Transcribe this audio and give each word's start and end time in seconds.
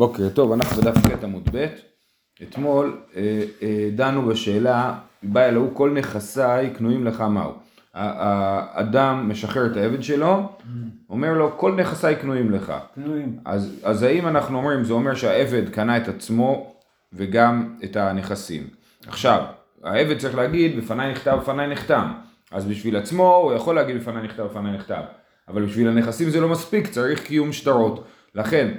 בוקר 0.00 0.28
טוב, 0.28 0.52
אנחנו 0.52 0.82
בדף 0.82 1.06
קטע 1.08 1.26
עמוד 1.26 1.48
ב'. 1.52 1.66
אתמול 2.42 3.00
אה, 3.16 3.42
אה, 3.62 3.90
דנו 3.94 4.26
בשאלה, 4.26 4.98
בא 5.22 5.44
אלוהו 5.44 5.74
כל 5.74 5.90
נכסיי 5.90 6.70
קנויים 6.70 7.06
לך 7.06 7.20
מהו. 7.20 7.52
האדם 7.94 9.28
משחרר 9.28 9.66
את 9.66 9.76
העבד 9.76 10.02
שלו, 10.02 10.48
אומר 11.10 11.32
לו 11.32 11.58
כל 11.58 11.74
נכסיי 11.74 12.16
קנויים 12.16 12.50
לך. 12.50 12.72
קנויים. 12.94 13.38
אז, 13.44 13.80
אז 13.82 14.02
האם 14.02 14.28
אנחנו 14.28 14.58
אומרים, 14.58 14.84
זה 14.84 14.92
אומר 14.92 15.14
שהעבד 15.14 15.68
קנה 15.68 15.96
את 15.96 16.08
עצמו 16.08 16.74
וגם 17.12 17.74
את 17.84 17.96
הנכסים. 17.96 18.66
עכשיו, 19.06 19.44
העבד 19.84 20.18
צריך 20.18 20.34
להגיד, 20.34 20.76
בפניי 20.76 21.12
נכתב, 21.12 21.38
בפניי 21.40 21.68
נחתם. 21.68 22.12
אז 22.50 22.64
בשביל 22.64 22.96
עצמו 22.96 23.34
הוא 23.34 23.52
יכול 23.52 23.74
להגיד 23.74 24.00
בפניי 24.00 24.22
נכתב, 24.22 24.42
בפניי 24.42 24.72
נכתב. 24.72 25.02
אבל 25.48 25.64
בשביל 25.64 25.88
הנכסים 25.88 26.30
זה 26.30 26.40
לא 26.40 26.48
מספיק, 26.48 26.88
צריך 26.88 27.26
קיום 27.26 27.52
שטרות. 27.52 28.04
לכן, 28.34 28.74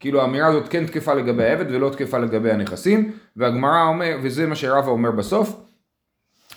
כאילו 0.00 0.20
האמירה 0.20 0.48
הזאת 0.48 0.68
כן 0.68 0.86
תקפה 0.86 1.14
לגבי 1.14 1.44
העבד 1.44 1.70
ולא 1.70 1.90
תקפה 1.90 2.18
לגבי 2.18 2.50
הנכסים, 2.50 3.12
והגמרא 3.36 3.88
אומר, 3.88 4.16
וזה 4.22 4.46
מה 4.46 4.54
שרבא 4.54 4.90
אומר 4.90 5.10
בסוף, 5.10 5.66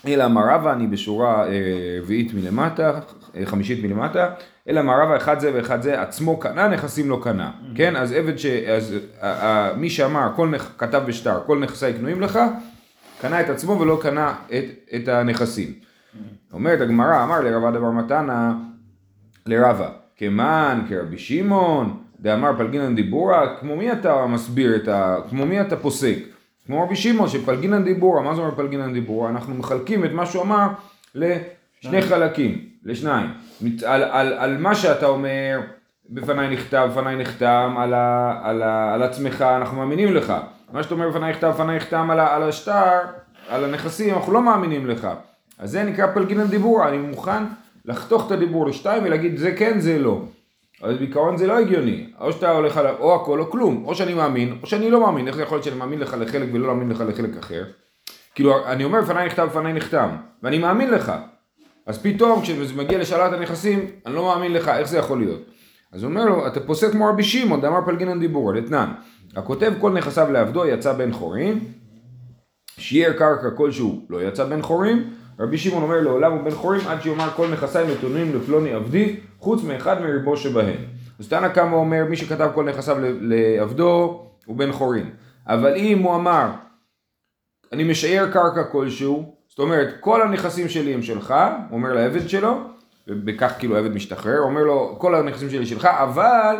אלא 0.06 0.24
אמר 0.24 0.42
רבא, 0.48 0.72
אני 0.72 0.86
בשורה 0.86 1.48
אה, 1.48 1.98
רביעית 2.02 2.34
מלמטה, 2.34 3.00
אה, 3.36 3.46
חמישית 3.46 3.84
מלמטה, 3.84 4.30
אלא 4.68 4.80
אמר 4.80 5.02
רבא 5.02 5.16
אחד 5.16 5.40
זה 5.40 5.50
ואחד 5.54 5.82
זה, 5.82 6.02
עצמו 6.02 6.36
קנה, 6.36 6.68
נכסים 6.68 7.10
לא 7.10 7.20
קנה, 7.22 7.50
כן? 7.74 7.96
אז 7.96 8.12
עבד 8.12 8.36
ש... 8.36 8.46
אז 8.46 8.96
אה, 9.22 9.72
מי 9.76 9.90
שאמר, 9.90 10.28
כל 10.36 10.48
נכ... 10.48 10.70
כתב 10.78 11.02
בשטר, 11.06 11.40
כל 11.46 11.58
נכסיי 11.58 11.94
קנויים 11.94 12.20
לך, 12.20 12.38
קנה 13.20 13.40
את 13.40 13.48
עצמו 13.48 13.80
ולא 13.80 13.98
קנה 14.02 14.34
את, 14.46 14.64
את 14.94 15.08
הנכסים. 15.08 15.72
אומרת 16.52 16.80
הגמרא, 16.80 17.24
אמר 17.24 17.40
לרבא 17.40 17.70
דבר 17.70 17.90
מתנה, 17.90 18.54
לרבא, 19.46 19.88
כמן, 20.16 20.80
כרבי 20.88 21.18
שמעון, 21.18 22.02
דאמר 22.20 22.50
פלגינן 22.58 22.94
דיבורה, 22.94 23.56
כמו 23.60 23.76
מי 23.76 23.92
אתה 23.92 24.26
מסביר 24.26 24.76
את 24.76 24.88
ה... 24.88 25.16
כמו 25.30 25.46
מי 25.46 25.60
אתה 25.60 25.76
פוסק? 25.76 26.16
כמו 26.66 26.82
רבי 26.82 26.96
שמעון 26.96 27.28
שפלגינן 27.28 27.84
דיבורה, 27.84 28.22
מה 28.22 28.34
זה 28.34 28.40
אומר 28.40 28.54
פלגינן 28.54 28.92
דיבורה? 28.92 29.30
אנחנו 29.30 29.54
מחלקים 29.54 30.04
את 30.04 30.12
מה 30.12 30.26
שהוא 30.26 30.42
אמר 30.42 30.68
לשני 31.14 32.02
חלקים, 32.02 32.64
לשניים. 32.84 33.26
על, 33.86 34.02
על, 34.02 34.32
על 34.32 34.58
מה 34.58 34.74
שאתה 34.74 35.06
אומר, 35.06 35.60
בפניי 36.10 36.48
נכתב, 36.48 36.88
בפניי 36.92 37.16
נחתם, 37.16 37.74
על, 37.78 37.94
ה, 37.94 38.40
על, 38.42 38.62
ה, 38.62 38.94
על 38.94 39.02
עצמך, 39.02 39.42
אנחנו 39.42 39.78
מאמינים 39.78 40.14
לך. 40.14 40.32
מה 40.72 40.82
שאתה 40.82 40.94
אומר 40.94 41.10
בפניי 41.10 41.30
נכתב, 41.30 41.48
בפניי 41.54 41.76
נחתם 41.76 42.10
על, 42.10 42.20
על 42.20 42.42
השטר, 42.42 42.98
על 43.48 43.64
הנכסים, 43.64 44.14
אנחנו 44.14 44.32
לא 44.32 44.42
מאמינים 44.42 44.86
לך. 44.86 45.08
אז 45.58 45.70
זה 45.70 45.84
נקרא 45.84 46.06
פלגינן 46.14 46.46
דיבורה, 46.46 46.88
אני 46.88 46.98
מוכן 46.98 47.42
לחתוך 47.84 48.26
את 48.26 48.32
הדיבור 48.32 48.66
לשתיים 48.66 49.04
ולהגיד 49.04 49.36
זה 49.36 49.52
כן, 49.56 49.80
זה 49.80 49.98
לא. 49.98 50.22
אז 50.82 50.96
בעיקרון 50.96 51.36
זה 51.36 51.46
לא 51.46 51.58
הגיוני, 51.58 52.06
או 52.20 52.32
שאתה 52.32 52.50
הולך 52.50 52.76
על 52.76 52.86
או 52.86 53.14
הכל 53.14 53.40
או 53.40 53.50
כלום, 53.50 53.84
או 53.86 53.94
שאני 53.94 54.14
מאמין, 54.14 54.58
או 54.62 54.66
שאני 54.66 54.90
לא 54.90 55.00
מאמין, 55.00 55.28
איך 55.28 55.36
זה 55.36 55.42
יכול 55.42 55.56
להיות 55.56 55.64
שאני 55.64 55.76
מאמין 55.76 55.98
לך 56.00 56.16
לחלק 56.20 56.48
ולא 56.52 56.66
מאמין 56.66 56.88
לך 56.88 57.04
לחלק 57.08 57.36
אחר? 57.36 57.64
כאילו, 58.34 58.66
אני 58.66 58.84
אומר 58.84 59.00
לפניי 59.00 59.26
נכתב, 59.26 59.46
לפניי 59.50 59.72
נחתם, 59.72 60.08
ואני 60.42 60.58
מאמין 60.58 60.90
לך, 60.90 61.12
אז 61.86 62.02
פתאום 62.02 62.42
כשזה 62.42 62.74
מגיע 62.74 62.98
לשאלת 62.98 63.32
הנכסים, 63.32 63.86
אני 64.06 64.14
לא 64.14 64.24
מאמין 64.24 64.52
לך, 64.52 64.68
איך 64.68 64.88
זה 64.88 64.98
יכול 64.98 65.18
להיות? 65.18 65.40
אז 65.92 66.02
הוא 66.02 66.10
אומר 66.10 66.24
לו, 66.24 66.46
אתה 66.46 66.60
פוסק 66.60 66.92
כמו 66.92 67.06
רבי 67.06 67.22
שמעון, 67.22 67.60
דאמר 67.60 67.80
פלגינן 67.86 68.20
דיבור, 68.20 68.54
לתנן, 68.54 68.92
הכותב 69.36 69.72
כל 69.80 69.92
נכסיו 69.92 70.32
לעבדו 70.32 70.66
יצא 70.66 70.92
בן 70.92 71.12
חורין, 71.12 71.58
שיער 72.78 73.12
קרקע 73.12 73.50
כלשהו 73.56 74.06
לא 74.10 74.22
יצא 74.22 74.44
בן 74.44 74.62
חורים, 74.62 75.10
רבי 75.40 75.58
שמעון 75.58 75.82
אומר 75.82 76.00
לעולם 76.00 76.32
הוא 76.32 76.42
בן 76.42 76.50
חורים 76.50 76.80
עד 76.88 77.02
שיאמר 77.02 77.30
כל 77.30 77.48
נכסיי 77.48 77.86
נתונים 77.94 78.34
לפלוני 78.36 78.72
עבדי 78.72 79.16
חוץ 79.38 79.64
מאחד 79.64 80.02
מריבו 80.02 80.36
שבהם. 80.36 80.76
אז 81.18 81.28
תנא 81.28 81.48
קמא 81.48 81.74
אומר 81.74 82.04
מי 82.08 82.16
שכתב 82.16 82.50
כל 82.54 82.64
נכסיו 82.64 82.96
לעבדו 83.20 84.26
הוא 84.46 84.56
בן 84.56 84.72
חורין. 84.72 85.10
אבל 85.46 85.74
אם 85.76 85.98
הוא 85.98 86.14
אמר 86.14 86.50
אני 87.72 87.84
משער 87.84 88.30
קרקע 88.32 88.64
כלשהו, 88.64 89.34
זאת 89.48 89.58
אומרת 89.58 89.94
כל 90.00 90.22
הנכסים 90.22 90.68
שלי 90.68 90.94
הם 90.94 91.02
שלך, 91.02 91.34
הוא 91.68 91.76
אומר 91.78 91.92
לעבד 91.92 92.28
שלו, 92.28 92.60
ובכך 93.08 93.52
כאילו 93.58 93.76
העבד 93.76 93.94
משתחרר, 93.94 94.38
הוא 94.38 94.48
אומר 94.48 94.62
לו 94.62 94.96
כל 94.98 95.14
הנכסים 95.14 95.50
שלי 95.50 95.66
שלך, 95.66 95.84
אבל 95.84 96.56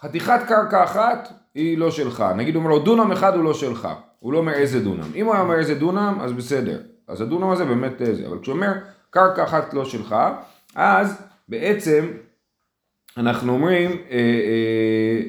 חתיכת 0.00 0.40
קרקע 0.48 0.84
אחת 0.84 1.28
היא 1.54 1.78
לא 1.78 1.90
שלך. 1.90 2.24
נגיד 2.36 2.54
הוא 2.54 2.64
אומר 2.64 2.74
לו 2.74 2.82
דונם 2.82 3.12
אחד 3.12 3.34
הוא 3.34 3.44
לא 3.44 3.54
שלך, 3.54 3.88
הוא 4.18 4.32
לא 4.32 4.38
אומר 4.38 4.52
איזה 4.52 4.84
דונם. 4.84 5.10
אם 5.14 5.26
הוא 5.26 5.34
היה 5.34 5.42
אומר 5.42 5.58
איזה 5.58 5.74
דונם 5.74 6.18
אז 6.20 6.32
בסדר. 6.32 6.80
אז 7.08 7.20
הדונם 7.20 7.50
הזה 7.50 7.64
באמת 7.64 8.02
אה, 8.02 8.14
זה, 8.14 8.26
אבל 8.26 8.38
כשהוא 8.42 8.54
אומר 8.54 8.72
קרקע 9.10 9.44
אחת 9.44 9.74
לא 9.74 9.84
שלך, 9.84 10.16
אז 10.74 11.22
בעצם 11.48 12.06
אנחנו 13.16 13.52
אומרים, 13.52 13.90
אה, 13.90 14.16
אה, 14.16 15.22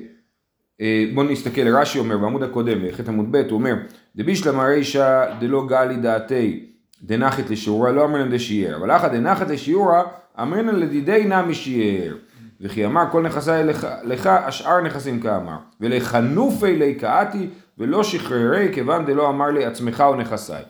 אה, 0.81 1.05
בואו 1.13 1.25
נסתכל, 1.25 1.67
רש"י 1.67 1.99
אומר 1.99 2.17
בעמוד 2.17 2.43
הקודם, 2.43 2.87
בחטא 2.87 3.11
עמוד 3.11 3.31
ב', 3.31 3.35
הוא 3.35 3.51
אומר, 3.51 3.75
דבישלמה 4.16 4.66
רישא 4.66 5.33
דלא 5.39 5.67
גלי 5.67 5.95
דעתי 5.95 6.66
דנחת 7.03 7.49
לשיעורה, 7.49 7.91
לא 7.91 8.05
אמרינן 8.05 8.35
דשיער, 8.35 8.75
אבל 8.75 8.91
אחא 8.91 9.07
דנחת 9.07 9.49
לשיעורה, 9.49 10.03
אמרינן 10.41 10.75
לדידי 10.75 11.23
נמי 11.23 11.55
שיער. 11.55 12.16
וכי 12.61 12.85
אמר 12.85 13.03
כל 13.11 13.21
נכסי 13.21 13.51
לך, 13.63 13.87
לך 14.03 14.27
השאר 14.27 14.81
נכסים 14.81 15.19
כאמר, 15.19 15.57
ולחנופי 15.81 16.75
לי 16.75 16.95
קאתי 16.95 17.49
ולא 17.77 18.03
שחררי 18.03 18.69
כיוון 18.73 19.05
דלא 19.05 19.29
אמר 19.29 19.47
לי 19.47 19.66
עצמך 19.66 20.03
ונכסיי. 20.13 20.63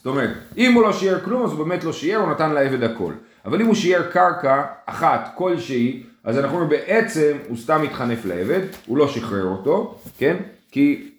זאת 0.00 0.06
אומרת, 0.06 0.30
אם 0.56 0.72
הוא 0.72 0.82
לא 0.82 0.92
שיער 0.92 1.20
כלום, 1.20 1.44
אז 1.44 1.52
הוא 1.52 1.66
באמת 1.66 1.84
לא 1.84 1.92
שיער, 1.92 2.20
הוא 2.20 2.30
נתן 2.30 2.52
לעבד 2.52 2.82
הכל. 2.82 3.12
אבל 3.44 3.60
אם 3.60 3.66
הוא 3.66 3.74
שיער 3.74 4.02
קרקע 4.02 4.62
אחת 4.86 5.32
כלשהי, 5.34 6.02
אז 6.24 6.38
אנחנו 6.38 6.60
אומרים 6.60 6.70
בעצם 6.70 7.36
הוא 7.48 7.56
סתם 7.56 7.82
התחנף 7.82 8.24
לעבד, 8.24 8.60
הוא 8.86 8.98
לא 8.98 9.08
שחרר 9.08 9.44
אותו, 9.44 9.98
כן? 10.18 10.36
כי 10.70 11.10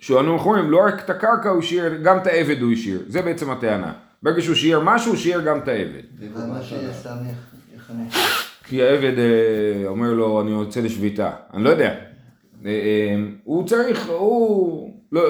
שאנו 0.00 0.38
אומרים, 0.38 0.70
לא 0.70 0.80
רק 0.86 1.04
את 1.04 1.10
הקרקע 1.10 1.48
הוא 1.48 1.62
שיער, 1.62 1.94
גם 2.02 2.18
את 2.18 2.26
העבד 2.26 2.62
הוא 2.62 2.72
השאיר. 2.72 3.02
זה 3.08 3.22
בעצם 3.22 3.50
הטענה. 3.50 3.92
ברגע 4.22 4.42
שהוא 4.42 4.54
שיער 4.54 4.80
משהו, 4.84 5.10
הוא 5.10 5.18
שיער 5.18 5.40
גם 5.40 5.58
את 5.58 5.68
העבד. 5.68 6.02
כי 8.64 8.82
העבד 8.82 9.18
אה, 9.18 9.88
אומר 9.88 10.12
לו, 10.12 10.40
אני 10.40 10.50
יוצא 10.50 10.80
לשביתה. 10.80 11.30
אני 11.54 11.64
לא 11.64 11.70
יודע. 11.70 11.88
אה, 11.88 12.70
אה, 12.70 13.16
הוא 13.44 13.66
צריך, 13.66 14.06
הוא... 14.08 14.94
לא, 15.12 15.22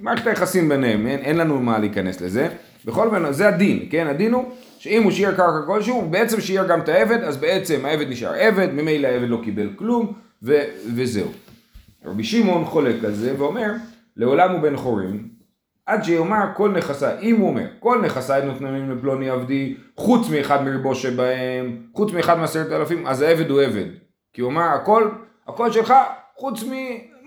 מערכת 0.00 0.26
היחסים 0.26 0.68
ביניהם, 0.68 1.06
אין, 1.06 1.18
אין 1.18 1.36
לנו 1.36 1.60
מה 1.60 1.78
להיכנס 1.78 2.20
לזה. 2.20 2.48
בכל 2.84 3.06
אופן, 3.06 3.32
זה 3.32 3.48
הדין, 3.48 3.86
כן? 3.90 4.06
הדין 4.06 4.32
הוא 4.32 4.44
שאם 4.78 5.02
הוא 5.02 5.12
שיער 5.12 5.34
קרקע 5.34 5.66
כלשהו, 5.66 6.08
בעצם 6.10 6.40
שיער 6.40 6.66
גם 6.66 6.80
את 6.80 6.88
העבד, 6.88 7.22
אז 7.22 7.36
בעצם 7.36 7.84
העבד 7.84 8.08
נשאר 8.08 8.32
עבד, 8.34 8.68
ממילא 8.72 9.08
העבד 9.08 9.28
לא 9.28 9.40
קיבל 9.44 9.68
כלום, 9.76 10.12
ו, 10.42 10.58
וזהו. 10.94 11.28
רבי 12.04 12.24
שמעון 12.24 12.64
חולק 12.64 13.04
על 13.04 13.12
זה 13.14 13.34
ואומר, 13.38 13.72
לעולם 14.16 14.52
הוא 14.52 14.60
בן 14.60 14.76
חורים, 14.76 15.28
עד 15.86 16.04
שיאמר 16.04 16.44
כל 16.54 16.70
נכסיי, 16.70 17.18
אם 17.22 17.36
הוא 17.36 17.48
אומר, 17.48 17.66
כל 17.78 18.00
נכסיי 18.00 18.46
נותנים 18.46 18.90
לפלוני 18.90 19.30
עבדי, 19.30 19.76
חוץ 19.96 20.28
מאחד 20.30 20.64
מריבו 20.64 20.94
שבהם, 20.94 21.76
חוץ 21.94 22.12
מאחד 22.12 22.38
מעשרת 22.38 22.72
אלפים, 22.72 23.06
אז 23.06 23.22
העבד 23.22 23.50
הוא 23.50 23.60
עבד. 23.60 23.86
כי 24.32 24.40
הוא 24.40 24.50
אומר, 24.50 24.62
הכל, 24.62 25.08
הכל 25.48 25.72
שלך, 25.72 25.94
חוץ 26.36 26.62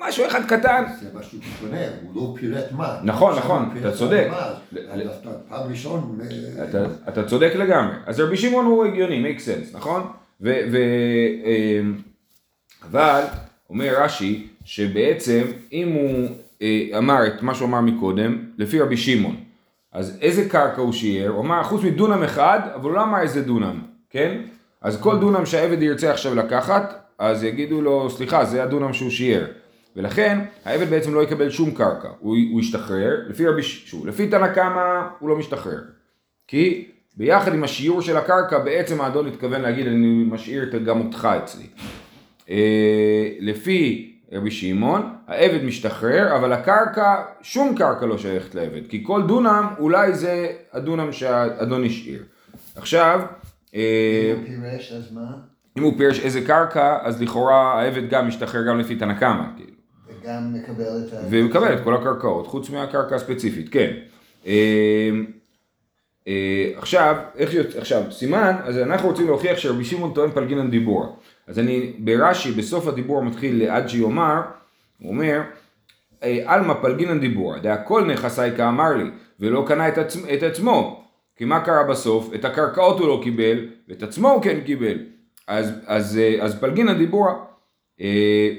ממשהו 0.05 0.27
אחד 0.27 0.45
קטן. 0.45 0.83
זה 1.01 1.09
משהו 1.19 1.39
שונה, 1.59 1.77
הוא 2.01 2.15
לא 2.15 2.35
פירט 2.39 2.71
מה. 2.71 2.99
נכון, 3.03 3.35
נכון, 3.37 3.69
אתה 3.79 3.91
צודק. 3.91 4.27
פעם 5.49 5.69
ראשון... 5.69 6.19
אתה 7.09 7.23
צודק 7.23 7.51
לגמרי. 7.55 7.93
אז 8.05 8.19
רבי 8.19 8.37
שמעון 8.37 8.65
הוא 8.65 8.85
הגיוני, 8.85 9.33
make 9.33 9.39
sense, 9.39 9.77
נכון? 9.77 10.11
אבל, 12.91 13.21
אומר 13.69 13.93
רש"י, 14.03 14.47
שבעצם 14.65 15.41
אם 15.73 15.91
הוא 15.91 16.27
אמר 16.97 17.27
את 17.27 17.41
מה 17.41 17.55
שהוא 17.55 17.67
אמר 17.67 17.81
מקודם, 17.81 18.37
לפי 18.57 18.81
רבי 18.81 18.97
שמעון, 18.97 19.35
אז 19.91 20.17
איזה 20.21 20.49
קרקע 20.49 20.81
הוא 20.81 20.93
שיער? 20.93 21.29
הוא 21.29 21.41
אמר 21.41 21.63
חוץ 21.63 21.83
מדונם 21.83 22.23
אחד, 22.23 22.59
אבל 22.75 22.83
הוא 22.83 22.91
לא 22.91 23.03
אמר 23.03 23.21
איזה 23.21 23.41
דונם, 23.41 23.81
כן? 24.09 24.41
אז 24.81 25.01
כל 25.01 25.19
דונם 25.19 25.45
שהעבד 25.45 25.81
ירצה 25.81 26.11
עכשיו 26.11 26.35
לקחת, 26.35 26.95
אז 27.19 27.43
יגידו 27.43 27.81
לו, 27.81 28.09
סליחה, 28.09 28.45
זה 28.45 28.63
הדונם 28.63 28.93
שהוא 28.93 29.09
שיער. 29.09 29.45
ולכן, 29.99 30.39
העבד 30.65 30.89
בעצם 30.89 31.13
לא 31.13 31.23
יקבל 31.23 31.49
שום 31.49 31.71
קרקע, 31.71 32.07
הוא, 32.19 32.37
הוא 32.51 32.61
ישתחרר, 32.61 33.21
לפי 33.27 33.47
רבי 33.47 33.63
שוב, 33.63 34.07
לפי 34.07 34.27
תנא 34.27 34.47
קמא 34.47 35.01
הוא 35.19 35.29
לא 35.29 35.35
משתחרר. 35.35 35.79
כי 36.47 36.87
ביחד 37.17 37.53
עם 37.53 37.63
השיעור 37.63 38.01
של 38.01 38.17
הקרקע, 38.17 38.59
בעצם 38.59 39.01
האדון 39.01 39.27
התכוון 39.27 39.61
להגיד, 39.61 39.87
אני 39.87 40.23
משאיר 40.31 40.69
גם 40.85 41.01
אותך 41.01 41.29
אצלי. 41.43 41.65
אה, 42.49 43.29
לפי 43.39 44.11
רבי 44.31 44.51
שמעון, 44.51 45.13
העבד 45.27 45.63
משתחרר, 45.63 46.35
אבל 46.35 46.53
הקרקע, 46.53 47.23
שום 47.41 47.75
קרקע 47.75 48.05
לא 48.05 48.17
שייכת 48.17 48.55
לעבד, 48.55 48.87
כי 48.89 49.03
כל 49.05 49.21
דונם, 49.27 49.67
אולי 49.79 50.13
זה 50.13 50.47
הדונם 50.73 51.11
שהאדון 51.11 51.85
השאיר. 51.85 52.23
עכשיו, 52.75 53.21
אם 53.73 53.79
הוא 54.37 54.45
פירש, 54.47 54.91
אז 54.91 55.11
מה? 55.11 55.31
אם 55.77 55.83
הוא 55.83 55.93
פירש 55.97 56.19
איזה 56.19 56.41
קרקע, 56.41 56.97
אז 57.01 57.21
לכאורה 57.21 57.81
העבד 57.81 58.09
גם 58.09 58.27
משתחרר 58.27 58.67
גם 58.67 58.79
לפי 58.79 58.95
תנא 58.95 59.13
קמא. 59.13 59.43
וגם 60.21 60.53
מקבל 60.53 61.03
את 61.07 61.13
ה... 61.13 61.17
ומקבל 61.29 61.73
את 61.73 61.83
כל 61.83 61.95
הקרקעות, 61.95 62.47
חוץ 62.47 62.69
מהקרקע 62.69 63.15
הספציפית, 63.15 63.69
כן. 63.69 63.91
עכשיו, 66.75 67.15
איך 67.35 67.53
יוצא, 67.53 67.79
עכשיו, 67.79 68.03
סימן, 68.11 68.55
אז 68.63 68.77
אנחנו 68.77 69.09
רוצים 69.09 69.27
להוכיח 69.27 69.57
שרבי 69.57 69.83
שמעון 69.83 70.13
טוען 70.13 70.31
פלגינן 70.31 70.69
דיבורה. 70.69 71.07
אז 71.47 71.59
אני, 71.59 71.93
ברש"י, 71.99 72.51
בסוף 72.51 72.87
הדיבור 72.87 73.23
מתחיל 73.23 73.69
עד 73.69 73.89
שיאמר, 73.89 74.41
הוא 74.99 75.09
אומר, 75.09 75.41
אה, 76.23 76.39
עלמא 76.45 76.73
פלגינן 76.81 77.19
דיבור, 77.19 77.57
דהכל 77.57 78.05
נכסי 78.05 78.41
כאמר 78.57 78.93
לי, 78.97 79.09
ולא 79.39 79.63
קנה 79.67 79.87
את, 79.87 79.97
עצ... 79.97 80.17
את 80.33 80.43
עצמו. 80.43 81.05
כי 81.35 81.45
מה 81.45 81.65
קרה 81.65 81.83
בסוף? 81.83 82.33
את 82.35 82.45
הקרקעות 82.45 82.99
הוא 82.99 83.07
לא 83.07 83.19
קיבל, 83.23 83.67
ואת 83.89 84.03
עצמו 84.03 84.29
הוא 84.29 84.41
כן 84.41 84.59
קיבל. 84.65 84.97
אז, 85.47 85.71
אז, 85.85 86.17
אה, 86.17 86.35
אז 86.41 86.59
פלגינן 86.59 86.97
דיבור, 86.97 87.27
אה, 88.01 88.49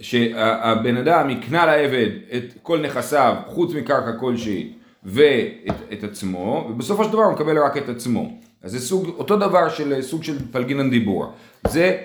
שהבן 0.00 0.96
אדם 0.96 1.30
יקנה 1.30 1.66
לעבד 1.66 2.08
את 2.36 2.44
כל 2.62 2.80
נכסיו, 2.80 3.36
חוץ 3.46 3.74
מקרקע 3.74 4.12
כלשהי, 4.20 4.72
ואת 5.04 5.74
את 5.92 6.04
עצמו, 6.04 6.66
ובסופו 6.70 7.04
של 7.04 7.12
דבר 7.12 7.22
הוא 7.22 7.32
מקבל 7.32 7.58
רק 7.58 7.76
את 7.76 7.88
עצמו. 7.88 8.38
אז 8.62 8.72
זה 8.72 8.80
סוג, 8.80 9.08
אותו 9.08 9.36
דבר 9.36 9.68
של 9.68 10.02
סוג 10.02 10.22
של 10.22 10.52
פלגינן 10.52 10.90
דיבורה. 10.90 11.28
זה, 11.66 11.96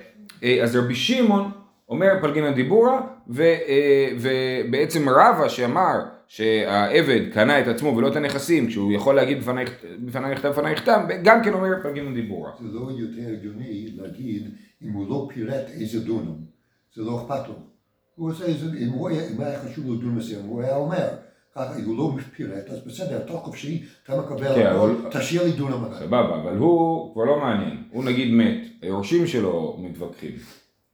אז 0.64 0.76
רבי 0.76 0.96
שמעון 0.96 1.52
אומר 1.90 2.14
פלגינן 2.22 2.54
דיבורה, 2.54 3.02
ו, 3.30 3.44
ובעצם 4.20 5.10
רבא 5.10 5.50
שאמר 5.50 6.00
שהעבד 6.28 7.22
קנה 7.34 7.60
את 7.60 7.68
עצמו 7.68 7.98
ולא 7.98 8.08
את 8.08 8.16
הנכסים, 8.16 8.68
כשהוא 8.68 8.94
יכול 8.94 9.16
להגיד 9.16 9.40
בפניי 9.40 9.66
נכתב 10.32 10.48
בפניי 10.50 10.74
נכתב, 10.74 11.00
גם 11.24 11.44
כן 11.44 11.54
אומר 11.54 11.70
פלגינן 11.84 12.14
דיבורה. 12.14 12.52
זה 12.60 12.68
לא 12.74 12.90
יותר 12.98 13.32
הגיוני 13.38 13.90
להגיד 13.98 14.48
אם 14.82 14.92
הוא 14.92 15.10
לא 15.10 15.28
פירט 15.34 15.66
איזה 15.80 16.00
דונם, 16.00 16.36
זה 16.96 17.04
לא 17.04 17.22
אכפת 17.22 17.48
לו. 17.48 17.69
הוא 18.20 18.32
עושה 18.32 18.46
איזה, 18.46 18.66
אם 18.80 18.90
הוא 18.90 19.10
היה, 19.10 19.22
אם 19.36 19.42
היה 19.42 19.60
חשוב 19.60 19.88
לו 19.88 19.96
דונם 19.96 20.18
מסוים, 20.18 20.46
הוא 20.46 20.62
היה 20.62 20.76
אומר. 20.76 21.08
ככה, 21.56 21.76
אם 21.80 21.86
הוא 21.86 21.98
לא 21.98 22.12
פירט, 22.36 22.70
אז 22.70 22.80
בסדר, 22.88 23.18
אתה 23.18 23.34
חופשי, 23.34 23.84
אתה 24.04 24.20
מקבל 24.22 24.56
כן, 24.56 24.68
אבל- 24.68 24.96
תשאיר 25.12 25.44
לי 25.44 25.52
דונם 25.52 25.86
אחד. 25.86 26.00
סבבה, 26.06 26.42
אבל 26.42 26.58
הוא 26.58 27.14
כבר 27.14 27.24
לא 27.24 27.40
מעניין. 27.40 27.84
הוא 27.92 28.04
נגיד 28.04 28.34
מת, 28.34 28.58
היורשים 28.82 29.28
שלו 29.28 29.78
מתווכחים. 29.82 30.32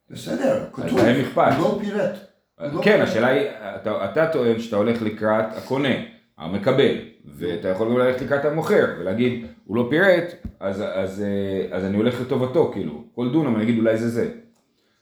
בסדר, 0.10 0.66
כתוב, 0.74 0.98
להם 1.00 1.22
אכפת. 1.22 1.52
הוא 1.58 1.64
לא 1.64 1.80
פירט. 1.82 2.16
לא 2.60 2.82
כן. 2.84 3.02
השאלה 3.02 3.28
היא, 3.28 3.42
אתה, 3.82 4.06
אתה 4.12 4.28
טוען 4.34 4.60
שאתה 4.60 4.76
הולך 4.76 5.02
לקראת 5.02 5.46
הקונה, 5.58 5.90
המקבל, 6.38 6.96
ואתה 7.38 7.68
יכול 7.68 7.90
גם 7.90 7.98
ללכת 7.98 8.22
לקראת 8.22 8.46
המוכר, 8.46 8.86
ולהגיד, 9.00 9.46
הוא 9.66 9.76
לא 9.78 9.88
פירט, 9.90 10.26
אז, 10.60 10.84
אז, 10.94 11.22
אה, 11.24 11.78
אז 11.78 11.86
אני 11.86 11.98
הולך 11.98 12.22
לטובתו, 12.22 12.72
כאילו, 12.74 13.04
כל 13.16 13.30
דונם, 13.32 13.56
אני 13.56 13.64
אגיד 13.64 13.78
אולי 13.80 13.98
זה 13.98 14.10
זה. 14.10 14.30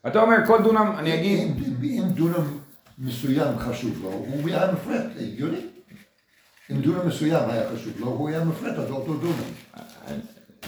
אתה 0.06 0.22
אומר, 0.22 0.36
כל 0.46 0.62
דונם, 0.62 0.92
אני 0.98 1.14
אגיד, 1.14 1.48
דונם 2.14 2.58
מסוים 2.98 3.58
חשוב 3.58 3.98
לו, 4.02 4.08
הוא 4.08 4.48
היה 4.48 4.72
מפרט, 4.72 5.06
הגיוני. 5.20 5.58
אם 6.70 6.80
דונם 6.80 7.08
מסוים 7.08 7.50
היה 7.50 7.62
חשוב 7.74 7.92
לו, 8.00 8.06
הוא 8.06 8.28
היה 8.28 8.44
מפרט 8.44 8.78
על 8.78 8.92
אותו 8.92 9.14
דונם. 9.14 9.32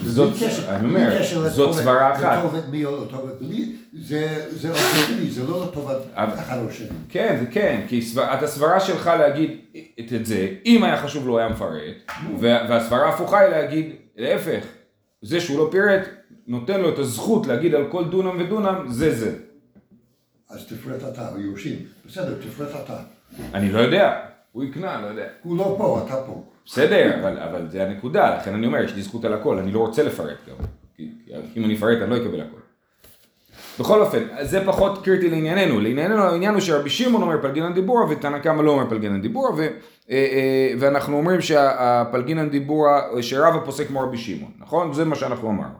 זאת, 0.03 0.33
בלי 0.33 0.47
אני 0.69 0.87
בלי 0.87 1.05
אומר, 1.35 1.49
זאת 1.49 1.73
סברה 1.75 2.13
אחת. 2.13 2.37
לטובת 2.39 2.63
מי 2.71 2.85
או 2.85 3.05
לטובת 3.05 3.41
מי, 3.41 3.75
זה 3.93 4.69
אופטימי, 4.69 5.29
זה 5.31 5.43
לא 5.43 5.63
לטובת 5.65 5.97
אחד 6.13 6.57
או 6.65 6.71
שני. 6.71 6.87
כן, 7.09 7.45
כן, 7.51 7.81
כי 7.87 8.01
את 8.17 8.43
הסברה 8.43 8.79
שלך 8.79 9.07
להגיד 9.19 9.51
את, 9.99 10.25
זה, 10.25 10.47
אם 10.65 10.83
היה 10.83 11.01
חשוב 11.01 11.27
לו 11.27 11.39
היה 11.39 11.49
מפרט, 11.49 11.95
וה- 12.39 12.65
והסברה 12.69 13.05
ההפוכה 13.05 13.39
היא 13.39 13.49
להגיד, 13.49 13.85
להפך, 14.17 14.63
זה 15.21 15.41
שהוא 15.41 15.57
לא 15.57 15.67
פירט, 15.71 16.01
נותן 16.47 16.81
לו 16.81 16.89
את 16.93 16.99
הזכות 16.99 17.47
להגיד 17.47 17.75
על 17.75 17.85
כל 17.91 18.05
דונם 18.09 18.41
ודונם, 18.41 18.85
זה 18.89 19.15
זה. 19.15 19.35
אז 20.49 20.65
תפרט 20.67 21.13
אתה, 21.13 21.35
היורשים. 21.35 21.75
בסדר, 22.05 22.35
תפרט 22.41 22.69
אתה. 22.85 22.97
אני 23.53 23.71
לא 23.71 23.79
יודע, 23.79 24.19
הוא 24.51 24.63
יקנה, 24.63 25.01
לא 25.01 25.07
יודע. 25.07 25.27
הוא 25.43 25.57
לא 25.57 25.75
פה, 25.77 26.03
אתה 26.05 26.15
פה. 26.27 26.43
בסדר, 26.65 27.19
אבל, 27.21 27.39
אבל 27.39 27.69
זה 27.69 27.83
הנקודה, 27.83 28.37
לכן 28.37 28.53
אני 28.53 28.67
אומר, 28.67 28.79
יש 28.79 28.93
לי 28.93 29.01
זכות 29.01 29.25
על 29.25 29.33
הכל, 29.33 29.57
אני 29.57 29.71
לא 29.71 29.79
רוצה 29.79 30.03
לפרט 30.03 30.37
גם. 30.49 30.55
כי, 30.95 31.11
אם 31.57 31.65
אני 31.65 31.75
אפרט 31.75 32.01
אני 32.01 32.09
לא 32.09 32.17
אקבל 32.17 32.41
הכל. 32.41 32.57
בכל 33.79 34.01
אופן, 34.01 34.23
אז 34.31 34.49
זה 34.49 34.65
פחות 34.65 35.05
קריטי 35.05 35.29
לענייננו. 35.29 35.79
לענייננו 35.79 36.23
העניין 36.23 36.53
הוא 36.53 36.61
שרבי 36.61 36.89
שמעון 36.89 37.21
אומר 37.21 37.41
פלגינן 37.41 37.73
דיבורה 37.73 38.09
ותנא 38.09 38.39
קמא 38.39 38.61
לא 38.61 38.71
אומר 38.71 38.89
פלגינן 38.89 39.21
דיבורה 39.21 39.51
ו, 39.51 39.61
אה, 39.61 39.67
אה, 40.09 40.73
ואנחנו 40.79 41.17
אומרים 41.17 41.41
שהפלגינן 41.41 42.49
דיבורה, 42.49 43.01
שרבא 43.21 43.65
פוסק 43.65 43.87
כמו 43.87 44.01
רבי 44.01 44.17
שמעון, 44.17 44.51
נכון? 44.59 44.93
זה 44.93 45.05
מה 45.05 45.15
שאנחנו 45.15 45.49
אמרנו. 45.49 45.73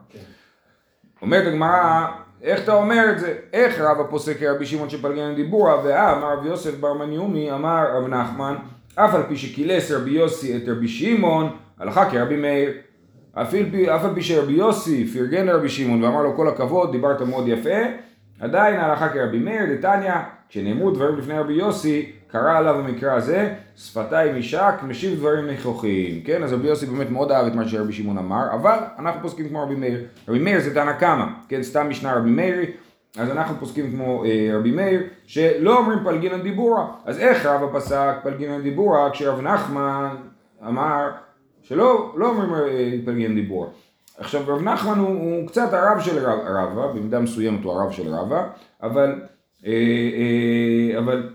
אומרת 1.22 1.46
הגמרא, 1.46 2.06
איך 2.42 2.64
אתה 2.64 2.74
אומר 2.74 3.04
את 3.12 3.20
זה? 3.20 3.34
איך 3.52 3.80
רבא 3.80 4.02
פוסק 4.10 4.38
כרבי 4.38 4.66
שמעון 4.66 4.90
שפלגינן 4.90 5.34
דיבורה, 5.34 5.80
ואמר 5.84 6.32
רבי 6.38 6.48
יוסף 6.48 6.74
בר 6.80 6.94
מניומי, 6.94 7.52
אמר 7.52 7.86
רב 7.96 8.08
נחמן, 8.08 8.54
אף 8.94 9.14
על 9.14 9.22
פי 9.28 9.36
שקילס 9.36 9.90
רבי 9.90 10.10
יוסי 10.10 10.56
את 10.56 10.62
רבי 10.68 10.88
שמעון, 10.88 11.50
הלכה 11.78 12.10
כרבי 12.10 12.36
מאיר. 12.36 12.72
אף 13.32 13.54
על 13.54 13.64
פי, 13.70 13.86
פי 14.14 14.22
שרבי 14.22 14.52
יוסי 14.52 15.06
פרגן 15.06 15.46
לרבי 15.46 15.68
שמעון 15.68 16.04
ואמר 16.04 16.22
לו 16.22 16.36
כל 16.36 16.48
הכבוד, 16.48 16.92
דיברת 16.92 17.22
מאוד 17.22 17.48
יפה, 17.48 17.78
עדיין 18.40 18.80
ההלכה 18.80 19.08
כרבי 19.08 19.38
מאיר, 19.38 19.62
דתניא, 19.74 20.14
כשנאמרו 20.48 20.90
דברים 20.90 21.18
לפני 21.18 21.38
רבי 21.38 21.52
יוסי, 21.52 22.12
קרא 22.32 22.58
עליו 22.58 22.74
המקרא 22.78 23.12
הזה, 23.12 23.54
שפתיים 23.76 24.36
יישק, 24.36 24.74
משיב 24.82 25.18
דברים 25.18 25.46
נכוחים, 25.46 26.20
כן? 26.24 26.42
אז 26.42 26.52
רבי 26.52 26.68
יוסי 26.68 26.86
באמת 26.86 27.10
מאוד 27.10 27.32
אהב 27.32 27.46
את 27.46 27.54
מה 27.54 27.68
שרבי 27.68 27.92
שמעון 27.92 28.18
אמר, 28.18 28.42
אבל 28.54 28.78
אנחנו 28.98 29.20
פוסקים 29.22 29.48
כמו 29.48 29.62
רבי 29.62 29.74
מאיר. 29.74 30.04
רבי 30.28 30.38
מאיר 30.38 30.60
זה 30.60 30.74
תנא 30.74 30.92
קמא, 30.92 31.24
כן? 31.48 31.62
סתם 31.62 31.88
משנה 31.88 32.14
רבי 32.14 32.30
מאירי, 32.30 32.66
אז 33.18 33.30
אנחנו 33.30 33.56
פוסקים 33.60 33.90
כמו 33.90 34.24
אה, 34.24 34.50
רבי 34.58 34.70
מאיר, 34.70 35.00
שלא 35.26 35.78
אומרים 35.78 35.98
פלגינן 36.04 36.42
דיבורה. 36.42 36.86
אז 37.04 37.18
איך 37.18 37.46
רבא 37.46 37.78
פסק 37.78 38.14
פלגינן 38.22 38.62
דיבורה, 38.62 39.10
כשרב 39.10 39.40
נחמן 39.40 40.16
אמר 40.68 41.08
שלא 41.62 42.12
לא 42.16 42.28
אומרים 42.28 42.54
אה, 42.54 42.94
פלגינן 43.04 43.34
דיבורה. 43.34 43.68
עכשיו 44.18 44.42
רב 44.46 44.62
נחמן 44.62 44.98
הוא, 44.98 45.08
הוא 45.08 45.48
קצת 45.48 45.72
הרב 45.72 46.00
של 46.00 46.18
רב- 46.26 46.40
רבא, 46.46 46.86
במידה 46.92 47.20
מסוימת 47.20 47.64
הוא 47.64 47.72
הרב 47.72 47.90
של 47.90 48.14
רבא, 48.14 48.46
אבל, 48.82 49.20
אה, 49.66 49.72
אה, 49.72 50.98
אבל 50.98 51.28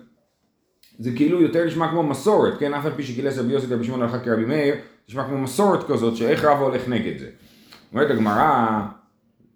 זה 0.99 1.11
כאילו 1.15 1.41
יותר 1.41 1.65
נשמע 1.65 1.89
כמו 1.89 2.03
מסורת, 2.03 2.59
כן? 2.59 2.73
אף 2.73 2.85
על 2.85 2.91
פי 2.95 3.03
שגילס 3.03 3.37
רבי 3.37 3.53
יוסי 3.53 3.73
רבי 3.73 3.83
שמעון 3.83 4.01
הלכה 4.01 4.19
כרבי 4.19 4.45
מאיר, 4.45 4.75
נשמע 5.09 5.23
כמו 5.23 5.37
מסורת 5.37 5.87
כזאת, 5.87 6.15
שאיך 6.15 6.43
רבא 6.43 6.59
הולך 6.59 6.87
נגד 6.87 7.19
זה. 7.19 7.27
אומרת 7.93 8.11
הגמרא, 8.11 8.81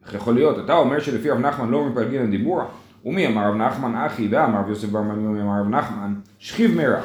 איך 0.05 0.13
יכול 0.13 0.33
להיות? 0.33 0.59
אתה 0.65 0.73
אומר 0.73 0.99
שלפי 0.99 1.29
רב 1.29 1.39
נחמן 1.39 1.69
לא 1.69 1.85
מפלגין 1.85 2.31
דיבורה? 2.31 2.65
ומי 3.05 3.27
אמר 3.27 3.49
רב 3.49 3.55
נחמן 3.55 3.95
אחי 3.95 4.27
ואמר 4.31 4.59
רב 4.59 4.69
יוסף 4.69 4.87
בר 4.87 5.01
מניומי 5.01 5.41
אמר 5.41 5.59
רב 5.59 5.69
נחמן 5.69 6.13
שכיב 6.39 6.75
מרע 6.75 7.01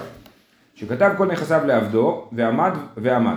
שכתב 0.74 1.10
כל 1.16 1.26
נכסיו 1.26 1.60
לעבדו 1.66 2.28
ועמד 2.32 2.72
ועמד 2.96 3.36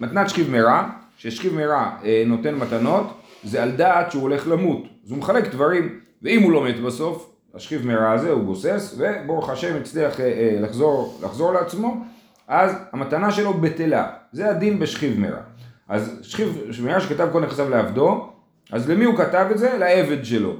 מתנת 0.00 0.28
שכיב 0.28 0.50
מרע 0.50 0.88
ששכיב 1.16 1.54
מרע 1.54 1.90
אה, 2.04 2.22
נותן 2.26 2.54
מתנות 2.54 3.20
זה 3.44 3.62
על 3.62 3.70
דעת 3.70 4.10
שהוא 4.10 4.22
הולך 4.22 4.48
למות 4.48 4.82
אז 5.04 5.10
הוא 5.10 5.18
מחלק 5.18 5.52
דברים 5.52 5.98
ואם 6.22 6.42
הוא 6.42 6.52
לא 6.52 6.64
מת 6.64 6.80
בסוף 6.80 7.30
השכיב 7.54 7.86
מרע 7.86 8.12
הזה 8.12 8.30
הוא 8.30 8.44
גוסס 8.44 8.94
וברוך 8.98 9.50
השם 9.50 9.76
הצליח 9.76 10.20
אה, 10.20 10.26
אה, 10.26 10.60
לחזור, 10.60 11.20
לחזור 11.22 11.52
לעצמו 11.52 12.04
אז 12.48 12.72
המתנה 12.92 13.32
שלו 13.32 13.54
בטלה 13.54 14.10
זה 14.32 14.50
הדין 14.50 14.78
בשכיב 14.78 15.20
מרע 15.20 15.40
אז 15.88 16.18
שכיב 16.22 16.70
מרע 16.82 17.00
שכתב 17.00 17.28
כל 17.32 17.40
נכסיו 17.40 17.70
לעבדו 17.70 18.30
אז 18.70 18.90
למי 18.90 19.04
הוא 19.04 19.16
כתב 19.16 19.46
את 19.50 19.58
זה? 19.58 19.78
לעבד 19.78 20.24
שלו 20.24 20.56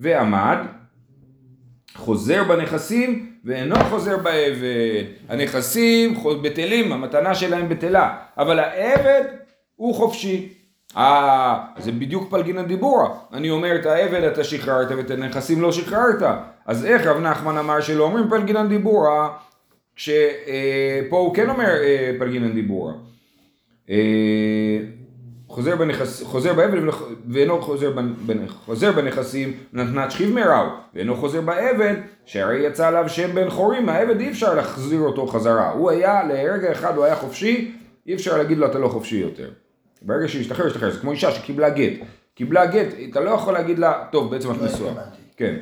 ועמד 0.00 0.58
חוזר 1.94 2.44
בנכסים 2.44 3.30
ואינו 3.44 3.76
חוזר 3.90 4.16
בעבד. 4.16 5.04
הנכסים 5.28 6.14
בטלים, 6.42 6.92
המתנה 6.92 7.34
שלהם 7.34 7.68
בטלה, 7.68 8.16
אבל 8.38 8.58
העבד 8.58 9.22
הוא 9.76 9.94
חופשי. 9.94 10.54
אה, 10.96 11.58
זה 11.78 11.92
בדיוק 11.92 12.30
פלגינן 12.30 12.66
דיבורה. 12.66 13.08
אני 13.32 13.50
אומר 13.50 13.76
את 13.80 13.86
העבד 13.86 14.22
אתה 14.22 14.44
שחררת 14.44 14.90
ואת 14.90 15.10
הנכסים 15.10 15.62
לא 15.62 15.72
שחררת. 15.72 16.22
אז 16.66 16.84
איך 16.84 17.06
רב 17.06 17.20
נחמן 17.20 17.58
אמר 17.58 17.80
שלא 17.80 18.04
אומרים 18.04 18.30
פלגינן 18.30 18.68
דיבורה, 18.68 19.28
כשפה 19.96 21.16
הוא 21.16 21.34
כן 21.34 21.50
אומר 21.50 21.68
אה, 21.82 22.12
פלגינן 22.18 22.52
דיבורה. 22.52 22.92
אה, 23.90 23.96
חוזר, 25.48 25.76
בנכס, 25.76 26.22
חוזר 26.22 26.54
בעבד 26.54 26.80
ואינו 27.28 27.62
חוזר, 27.62 27.92
בנ- 27.96 28.30
בנ- 28.30 28.48
חוזר 28.64 28.92
בנכסים 28.92 29.52
נתנת 29.72 30.10
שכיב 30.10 30.34
מרעו 30.34 30.66
ואינו 30.94 31.16
חוזר 31.16 31.40
בעבד 31.40 31.94
שהרי 32.26 32.66
יצא 32.66 32.88
עליו 32.88 33.08
שם 33.08 33.34
בן 33.34 33.50
חורים 33.50 33.86
מהעבד 33.86 34.20
אי 34.20 34.30
אפשר 34.30 34.54
להחזיר 34.54 35.00
אותו 35.00 35.26
חזרה 35.26 35.70
הוא 35.70 35.90
היה 35.90 36.22
לרגע 36.28 36.72
אחד 36.72 36.96
הוא 36.96 37.04
היה 37.04 37.16
חופשי 37.16 37.72
אי 38.06 38.14
אפשר 38.14 38.36
להגיד 38.38 38.58
לו 38.58 38.66
אתה 38.66 38.78
לא 38.78 38.88
חופשי 38.88 39.16
יותר 39.16 39.50
ברגע 40.02 40.28
שהשתחרר 40.28 40.66
השתחרר 40.66 40.90
זה 40.90 41.00
כמו 41.00 41.12
אישה 41.12 41.30
שקיבלה 41.30 41.70
גט 41.70 41.92
קיבלה 42.34 42.66
גט 42.66 42.86
אתה 43.10 43.20
לא 43.20 43.30
יכול 43.30 43.52
להגיד 43.52 43.78
לה 43.78 44.04
טוב 44.12 44.30
בעצם 44.30 44.50
את 44.50 44.56
לא 44.56 44.66
נשואה. 44.66 44.92
כן 45.36 45.56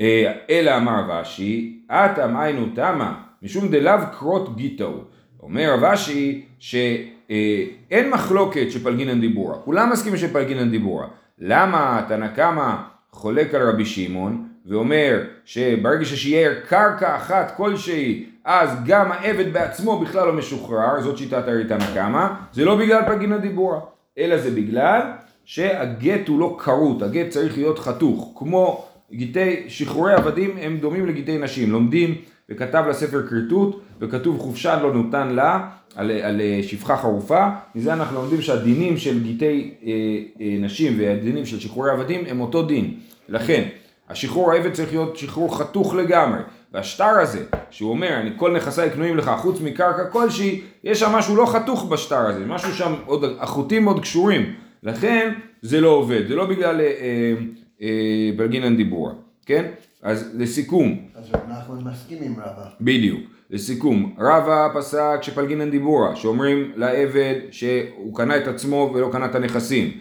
אה, 0.00 0.32
אלא 0.50 0.76
אמר 0.76 1.00
רבשי, 1.00 1.80
אטם 1.86 2.36
היינו 2.36 2.66
תמה, 2.74 3.22
משום 3.42 3.68
דלאו 3.68 3.98
קרות 4.18 4.56
גיטו. 4.56 5.04
אומר 5.42 5.74
רבשי 5.74 6.44
שאין 6.58 8.10
מחלוקת 8.10 8.66
שפלגינן 8.70 9.20
דיבורה, 9.20 9.58
כולם 9.58 9.90
מסכימים 9.90 10.18
שפלגינן 10.18 10.70
דיבורה. 10.70 11.06
למה 11.38 12.04
תנא 12.08 12.28
קמא 12.28 12.74
חולק 13.10 13.54
על 13.54 13.68
רבי 13.68 13.84
שמעון 13.84 14.48
ואומר 14.68 15.22
שברגע 15.44 16.04
ששיער 16.04 16.52
קרקע 16.68 17.16
אחת 17.16 17.54
כלשהי 17.56 18.26
אז 18.44 18.70
גם 18.86 19.12
העבד 19.12 19.52
בעצמו 19.52 19.98
בכלל 19.98 20.26
לא 20.26 20.32
משוחרר, 20.32 21.00
זאת 21.00 21.18
שיטת 21.18 21.48
הרי 21.48 21.64
תנא 21.64 21.94
קמא, 21.94 22.26
זה 22.52 22.64
לא 22.64 22.76
בגלל 22.76 23.02
פלגינן 23.06 23.40
דיבורה, 23.40 23.80
אלא 24.18 24.38
זה 24.38 24.50
בגלל 24.50 25.00
שהגט 25.44 26.28
הוא 26.28 26.40
לא 26.40 26.56
כרות, 26.60 27.02
הגט 27.02 27.28
צריך 27.28 27.56
להיות 27.56 27.78
חתוך, 27.78 28.32
כמו 28.36 28.84
גיטי, 29.12 29.64
שחרורי 29.68 30.14
עבדים 30.14 30.50
הם 30.60 30.78
דומים 30.78 31.06
לגיטי 31.06 31.38
נשים, 31.38 31.70
לומדים 31.70 32.14
וכתב 32.50 32.84
לה 32.86 32.94
ספר 32.94 33.26
כריתות 33.26 33.80
וכתוב 34.00 34.38
חופשה 34.38 34.82
לא 34.82 34.94
נותן 34.94 35.28
לה 35.28 35.68
על, 35.96 36.10
על 36.10 36.40
אה, 36.40 36.60
שפחה 36.62 36.96
חרופה, 36.96 37.48
מזה 37.74 37.92
אנחנו 37.92 38.16
לומדים 38.16 38.42
שהדינים 38.42 38.96
של 38.96 39.22
גיטי 39.22 39.74
אה, 39.84 39.92
אה, 40.40 40.56
נשים 40.60 40.94
והדינים 40.98 41.46
של 41.46 41.60
שחרורי 41.60 41.90
עבדים 41.90 42.24
הם 42.28 42.40
אותו 42.40 42.62
דין, 42.62 42.94
לכן 43.28 43.68
השחרור 44.08 44.52
העבד 44.52 44.72
צריך 44.72 44.90
להיות 44.90 45.16
שחרור 45.16 45.58
חתוך 45.58 45.94
לגמרי, 45.94 46.40
והשטר 46.72 47.04
הזה, 47.04 47.44
שהוא 47.70 47.90
אומר, 47.90 48.20
אני 48.20 48.30
כל 48.36 48.52
נכסיי 48.56 48.90
קנויים 48.90 49.16
לך 49.16 49.30
חוץ 49.38 49.60
מקרקע 49.60 50.04
כלשהי, 50.04 50.60
יש 50.84 51.00
שם 51.00 51.12
משהו 51.12 51.36
לא 51.36 51.46
חתוך 51.46 51.84
בשטר 51.84 52.26
הזה, 52.26 52.46
משהו 52.46 52.72
שם, 52.72 52.94
עוד, 53.06 53.24
החוטים 53.40 53.84
עוד 53.84 54.00
קשורים, 54.00 54.54
לכן 54.82 55.32
זה 55.62 55.80
לא 55.80 55.88
עובד, 55.88 56.28
זה 56.28 56.36
לא 56.36 56.46
בגלל 56.46 56.80
אה, 56.80 56.86
אה, 56.86 57.34
אה, 57.82 58.30
בלגינן 58.36 58.76
דיבורה, 58.76 59.12
כן? 59.46 59.64
אז 60.02 60.30
לסיכום, 60.34 60.98
אז 61.14 61.30
רב 61.34 61.40
נחמן 61.48 61.90
מסכים 61.90 62.18
עם 62.22 62.32
רבא. 62.32 62.68
בדיוק, 62.80 63.20
לסיכום, 63.50 64.14
רבא 64.18 64.68
פסק 64.74 65.18
שפלגינן 65.22 65.70
דיבורה, 65.70 66.16
שאומרים 66.16 66.72
לעבד 66.76 67.34
שהוא 67.50 68.16
קנה 68.16 68.36
את 68.36 68.48
עצמו 68.48 68.92
ולא 68.94 69.08
קנה 69.12 69.26
את 69.26 69.34
הנכסים. 69.34 70.00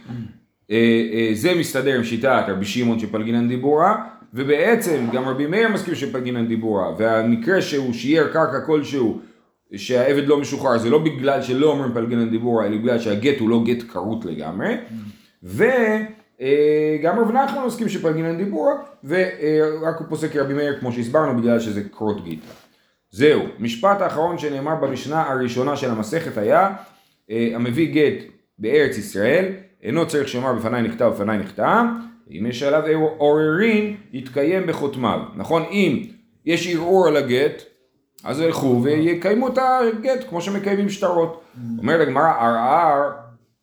אה, 0.71 0.77
אה, 1.13 1.29
זה 1.33 1.55
מסתדר 1.55 1.95
עם 1.95 2.03
שיטת 2.03 2.43
רבי 2.47 2.65
שמעון 2.65 2.99
שפלגינן 2.99 3.47
דיבורה, 3.47 4.05
ובעצם 4.33 5.05
גם 5.13 5.27
רבי 5.27 5.45
מאיר 5.45 5.69
מסכים 5.69 5.95
שפלגינן 5.95 6.47
דיבורה, 6.47 6.91
והמקרה 6.97 7.61
שהוא 7.61 7.93
שיער 7.93 8.27
קרקע 8.27 8.61
כלשהו, 8.65 9.19
שהעבד 9.75 10.27
לא 10.27 10.39
משוחרר, 10.39 10.77
זה 10.77 10.89
לא 10.89 10.97
בגלל 10.97 11.41
שלא 11.41 11.71
אומרים 11.71 11.93
פלגינן 11.93 12.29
דיבורה, 12.29 12.65
אלא 12.65 12.77
בגלל 12.77 12.99
שהגט 12.99 13.39
הוא 13.39 13.49
לא 13.49 13.63
גט 13.65 13.83
כרות 13.83 14.25
לגמרי, 14.25 14.75
וגם 15.43 17.19
רב 17.19 17.31
נחמן 17.31 17.65
מסכים 17.65 17.89
שפלגינן 17.89 18.37
דיבורה, 18.37 18.73
ורק 19.03 19.97
הוא 19.99 20.07
פוסק 20.09 20.31
כרבי 20.31 20.53
מאיר 20.53 20.79
כמו 20.79 20.91
שהסברנו, 20.91 21.41
בגלל 21.41 21.59
שזה 21.59 21.81
קרות 21.83 22.23
גיטה. 22.23 22.47
זהו, 23.11 23.41
משפט 23.59 24.01
האחרון 24.01 24.37
שנאמר 24.37 24.75
במשנה 24.75 25.21
הראשונה 25.21 25.75
של 25.75 25.91
המסכת 25.91 26.37
היה, 26.37 26.69
אה, 27.31 27.51
המביא 27.53 27.93
גט 27.93 28.23
בארץ 28.59 28.97
ישראל, 28.97 29.45
אינו 29.85 30.07
צריך 30.07 30.27
שיאמר 30.27 30.53
בפניי 30.53 30.81
נכתב 30.81 31.05
בפניי 31.05 31.37
נחתם, 31.37 31.97
אם 32.31 32.45
יש 32.49 32.63
עליו 32.63 33.01
עוררין, 33.17 33.95
יתקיים 34.13 34.67
בחותמיו. 34.67 35.19
נכון? 35.35 35.63
אם 35.71 36.03
יש 36.45 36.67
ערעור 36.67 37.07
על 37.07 37.17
הגט, 37.17 37.63
אז 38.23 38.39
ילכו 38.39 38.81
ויקיימו 38.83 39.47
את 39.47 39.57
הגט 39.57 40.29
כמו 40.29 40.41
שמקיימים 40.41 40.89
שטרות. 40.89 41.41
אומרת 41.77 42.07
הגמרא, 42.07 42.27
ערער, 42.27 43.11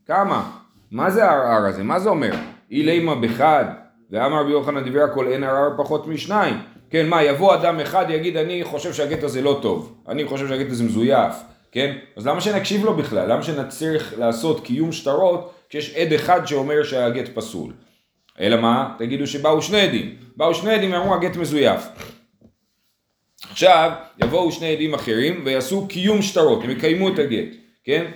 כמה? 0.07 0.51
מה 0.91 1.11
זה 1.11 1.25
הערער 1.25 1.67
הזה? 1.67 1.83
מה 1.83 2.01
זה 2.01 2.09
אומר? 2.09 2.33
אילימה 2.71 3.15
בחד, 3.15 3.65
ואמר 4.11 4.41
רבי 4.41 4.51
יוחנן 4.51 4.89
דברי 4.89 5.03
הכל 5.03 5.27
אין 5.27 5.45
ערער 5.45 5.71
פחות 5.77 6.07
משניים. 6.07 6.55
כן, 6.91 7.09
מה, 7.09 7.23
יבוא 7.23 7.55
אדם 7.55 7.81
אחד 7.81 8.07
יגיד 8.09 8.37
אני 8.37 8.65
חושב 8.65 8.93
שהגט 8.93 9.23
הזה 9.23 9.43
לא 9.43 9.59
טוב, 9.63 9.95
אני 10.09 10.25
חושב 10.25 10.49
שהגט 10.49 10.71
הזה 10.71 10.85
מזויף, 10.85 11.35
כן? 11.73 11.97
אז 12.17 12.27
למה 12.27 12.41
שנקשיב 12.41 12.85
לו 12.85 12.95
בכלל? 12.95 13.33
למה 13.33 13.43
שנצליח 13.43 14.13
לעשות 14.19 14.65
קיום 14.65 14.93
שטרות 14.93 15.55
כשיש 15.73 15.95
עד 15.95 16.13
אחד 16.13 16.47
שאומר 16.47 16.83
שהגט 16.85 17.29
פסול? 17.35 17.73
אלא 18.41 18.61
מה? 18.61 18.95
תגידו 18.99 19.27
שבאו 19.27 19.63
שני 19.63 19.81
עדים. 19.81 20.15
באו 20.37 20.55
שני 20.55 20.75
עדים 20.75 20.93
ואמרו 20.93 21.15
הגט 21.15 21.37
מזויף. 21.37 21.83
עכשיו 23.51 23.91
יבואו 24.23 24.53
שני 24.53 24.73
עדים 24.73 24.95
אחרים 24.95 25.43
ויעשו 25.45 25.89
קיום 25.89 26.23
שטרות, 26.23 26.65
הם 26.65 26.71
יקיימו 26.71 27.09
את 27.09 27.19
הגט, 27.19 27.57
כן? 27.85 28.11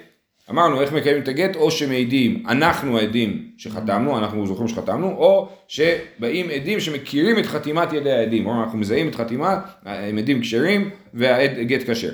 אמרנו 0.51 0.81
איך 0.81 0.93
מקיימים 0.93 1.23
את 1.23 1.29
הגט, 1.29 1.57
או 1.57 1.71
שמעידים, 1.71 2.45
אנחנו 2.49 2.99
העדים 2.99 3.51
שחתמנו, 3.59 4.19
אנחנו 4.19 4.47
זוכרים 4.47 4.69
שחתמנו, 4.69 5.09
או 5.09 5.49
שבאים 5.69 6.51
עדים 6.51 6.81
שמכירים 6.81 7.39
את 7.39 7.47
חתימת 7.47 7.93
ידי 7.93 8.13
העדים, 8.13 8.47
או 8.47 8.63
אנחנו 8.63 8.79
מזהים 8.79 9.09
את 9.09 9.15
חתימה, 9.15 9.61
הם 9.85 10.19
עדים 10.19 10.41
כשרים 10.41 10.91
והגט 11.15 11.91
כשר. 11.91 12.11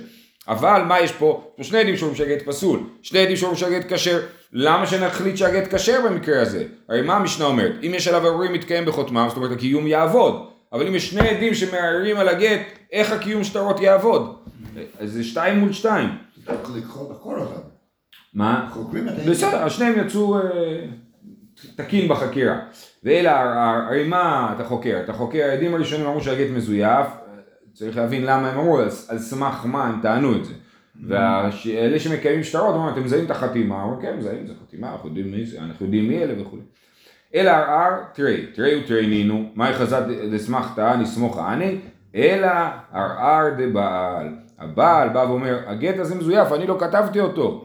אבל 0.48 0.82
מה 0.88 1.00
יש 1.00 1.12
פה? 1.12 1.44
יש 1.52 1.56
פה 1.56 1.64
שני 1.64 1.78
עדים 1.78 1.96
שאומרים 1.96 2.16
שהגט 2.16 2.42
פסול, 2.42 2.80
שני 3.02 3.18
עדים 3.18 3.36
שאומרים 3.36 3.58
שהגט 3.58 3.92
כשר, 3.92 4.20
למה 4.52 4.86
שנחליט 4.86 5.36
שהגט 5.36 5.74
כשר 5.74 6.00
במקרה 6.04 6.42
הזה? 6.42 6.64
הרי 6.88 7.02
מה 7.02 7.16
המשנה 7.16 7.44
אומרת? 7.44 7.72
אם 7.82 7.92
יש 7.94 8.08
עליו 8.08 8.26
ערעורים 8.26 8.52
מתקיים 8.52 8.84
בחותמם, 8.84 9.26
זאת 9.28 9.36
אומרת 9.36 9.52
הקיום 9.52 9.86
יעבוד, 9.86 10.46
אבל 10.72 10.86
אם 10.86 10.94
יש 10.94 11.10
שני 11.10 11.28
עדים 11.28 11.54
שמערערים 11.54 12.16
על 12.16 12.28
הגט, 12.28 12.60
איך 12.92 13.12
הקיום 13.12 13.44
שטרות 13.44 13.80
יעבוד? 13.80 14.36
אז 14.98 15.12
זה 15.12 15.24
שתיים 15.24 15.58
מול 15.58 15.72
שתיים. 15.72 16.08
צריך. 17.48 17.60
מה? 18.34 18.68
חוקרים 18.72 19.08
את 19.08 19.14
בסדר, 19.14 19.68
שניהם 19.68 20.06
יצאו 20.06 20.38
אה, 20.38 20.42
תקין 21.76 22.08
בחקירה. 22.08 22.58
ואלה, 23.04 23.40
הרי 23.88 24.04
מה 24.04 24.52
אתה 24.56 24.64
חוקר? 24.64 25.00
אתה 25.04 25.12
חוקר, 25.12 25.44
העדים 25.44 25.74
הראשונים 25.74 26.06
אמרו 26.06 26.20
שהגט 26.20 26.50
מזויף, 26.50 27.06
צריך 27.74 27.96
להבין 27.96 28.22
למה 28.22 28.50
הם 28.50 28.58
אמרו, 28.58 28.78
על, 28.78 29.18
סמך 29.18 29.66
מה 29.66 29.86
הם 29.86 30.00
טענו 30.02 30.36
את 30.36 30.44
זה. 30.44 30.54
ואלה 31.06 31.98
שמקיימים 31.98 32.44
שטרות, 32.44 32.74
אומרים, 32.74 32.94
אתם 32.94 33.04
מזהים 33.04 33.24
את 33.24 33.30
החתימה, 33.30 33.82
אומרים, 33.82 34.02
כן, 34.02 34.16
מזהים 34.18 34.44
את 34.44 34.50
החתימה, 34.50 34.92
אנחנו 34.92 35.08
יודעים 35.08 35.32
מי 35.32 35.46
זה, 35.46 35.58
אנחנו 35.60 35.86
יודעים 35.86 36.08
מי 36.08 36.22
אלה 36.22 36.42
וכו'. 36.42 36.56
אלא 37.34 37.50
ערער, 37.50 37.92
תראי, 38.12 38.46
תראי 38.54 38.80
ותראי 38.84 39.06
נינו, 39.06 39.50
מהי 39.54 39.74
חזת 39.74 40.02
דסמכתא 40.32 40.96
נסמוך 40.96 41.38
אני, 41.38 41.76
אלא 42.14 42.48
ערער 42.92 43.44
דבעל. 43.58 44.28
הבעל 44.58 45.08
בא 45.08 45.18
ואומר, 45.18 45.58
הגט 45.66 45.98
הזה 45.98 46.14
מזויף, 46.14 46.52
אני 46.52 46.66
לא 46.66 46.76
כתבתי 46.80 47.20
אותו. 47.20 47.64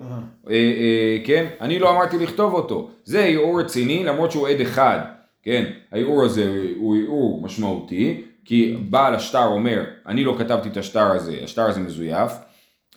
אה, 0.49 0.53
אה, 0.53 1.17
כן? 1.25 1.45
אני 1.61 1.79
לא 1.79 1.91
אמרתי 1.91 2.17
לכתוב 2.17 2.53
אותו. 2.53 2.89
זה 3.03 3.23
ערעור 3.23 3.59
רציני, 3.59 4.03
למרות 4.03 4.31
שהוא 4.31 4.47
עד 4.47 4.61
אחד. 4.61 4.99
כן? 5.43 5.65
הערעור 5.91 6.23
הזה 6.23 6.65
הוא 6.77 6.97
ערעור 6.97 7.41
משמעותי, 7.43 8.23
כי 8.47 8.77
בעל 8.89 9.15
השטר 9.15 9.45
אומר, 9.45 9.83
אני 10.05 10.23
לא 10.23 10.35
כתבתי 10.39 10.69
את 10.69 10.77
השטר 10.77 11.11
הזה, 11.11 11.37
השטר 11.43 11.61
הזה 11.61 11.79
מזויף. 11.79 12.31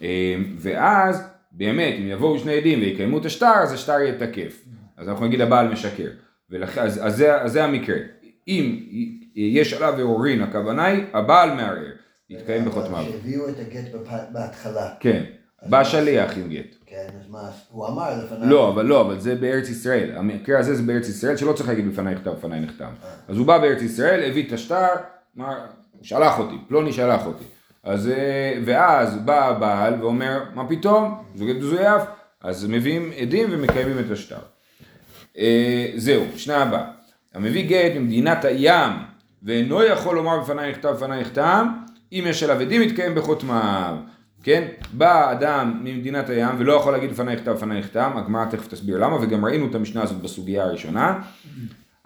אה, 0.03 0.35
ואז, 0.59 1.23
באמת, 1.53 1.95
אם 1.99 2.09
יבואו 2.09 2.39
שני 2.39 2.57
עדים 2.57 2.81
ויקיימו 2.81 3.19
את 3.19 3.25
השטר, 3.25 3.53
אז 3.63 3.73
השטר 3.73 3.93
יהיה 3.93 4.19
תקף. 4.19 4.65
אז 4.97 5.09
אנחנו 5.09 5.27
נגיד 5.27 5.41
הבעל 5.41 5.69
משקר. 5.69 6.09
ולכ... 6.51 6.79
אז, 6.79 7.07
אז, 7.07 7.17
זה, 7.17 7.43
אז 7.43 7.53
זה 7.53 7.65
המקרה. 7.65 7.97
אם 8.49 8.81
יש 9.37 9.73
עליו 9.73 9.95
ערעורין, 9.99 10.43
הכוונה 10.43 10.85
היא, 10.85 11.03
הבעל 11.13 11.55
מערער. 11.55 11.93
יתקיים 12.31 12.65
בחותמיו. 12.65 13.05
שהביאו 13.11 13.49
את 13.49 13.55
הגט 13.59 13.95
בהתחלה. 14.33 14.89
כן, 15.01 15.25
בא 15.67 15.85
שליח 15.85 16.37
עם 16.37 16.49
גט. 16.49 16.75
כן, 16.87 17.07
אז 17.21 17.31
מה, 17.31 17.51
הוא 17.71 17.87
אמר 17.87 18.25
לפניו. 18.25 18.51
לא, 18.51 18.69
אבל 18.69 18.87
לא, 18.87 19.01
אבל 19.01 19.21
זה 19.21 19.35
בארץ 19.35 19.69
ישראל. 19.69 20.11
המקרה 20.17 20.59
הזה 20.59 20.75
זה 20.75 20.83
בארץ 20.83 21.09
ישראל, 21.09 21.37
שלא 21.37 21.53
צריך 21.53 21.69
להגיד 21.69 21.89
בפניי 21.93 22.15
נכתב, 22.15 22.31
בפניי 22.31 22.61
נחתם. 22.61 22.91
אז 23.29 23.37
הוא 23.37 23.47
בא 23.47 23.59
בארץ 23.59 23.83
ישראל, 23.83 24.31
הביא 24.31 24.47
את 24.47 24.53
השטר, 24.53 24.87
הוא 25.37 25.47
שלח 26.03 26.39
אותי, 26.39 26.57
פלוני 26.69 26.93
שלח 26.93 27.27
אותי. 27.27 27.45
אז, 27.83 28.09
אה, 28.09 28.59
ואז 28.65 29.17
בא 29.17 29.49
הבעל 29.49 29.95
ואומר, 30.01 30.43
מה 30.55 30.69
פתאום, 30.69 31.23
זה 31.35 31.45
מזויף, 31.45 32.03
אז 32.41 32.67
מביאים 32.67 33.11
עדים 33.21 33.49
ומקיימים 33.51 33.99
את 33.99 34.11
השטר. 34.11 34.39
אה, 35.39 35.87
זהו, 35.97 36.25
משנה 36.35 36.63
הבאה. 36.63 36.85
המביא 37.35 37.69
גט 37.69 37.97
ממדינת 37.97 38.45
הים 38.45 38.93
ואינו 39.43 39.83
יכול 39.83 40.17
לומר 40.17 40.41
בפניי 40.41 40.71
נכתב, 40.71 40.89
בפניי 40.89 41.21
נחתם, 41.21 41.69
אם 42.13 42.25
יש 42.27 42.43
עליו 42.43 42.61
עדים 42.61 42.83
יתקיים 42.83 43.15
בחותמיו. 43.15 43.97
כן? 44.43 44.69
בא 44.93 45.33
אדם 45.33 45.81
ממדינת 45.85 46.29
הים 46.29 46.55
ולא 46.59 46.73
יכול 46.73 46.93
להגיד 46.93 47.11
לפניי 47.11 47.37
נכתב, 47.37 47.51
בפניי 47.51 47.79
נחתם, 47.79 48.13
הגמרא 48.17 48.45
תכף 48.45 48.69
תסביר 48.69 48.99
למה, 48.99 49.17
וגם 49.23 49.45
ראינו 49.45 49.67
את 49.67 49.75
המשנה 49.75 50.03
הזאת 50.03 50.23
בסוגיה 50.23 50.65
הראשונה. 50.65 51.21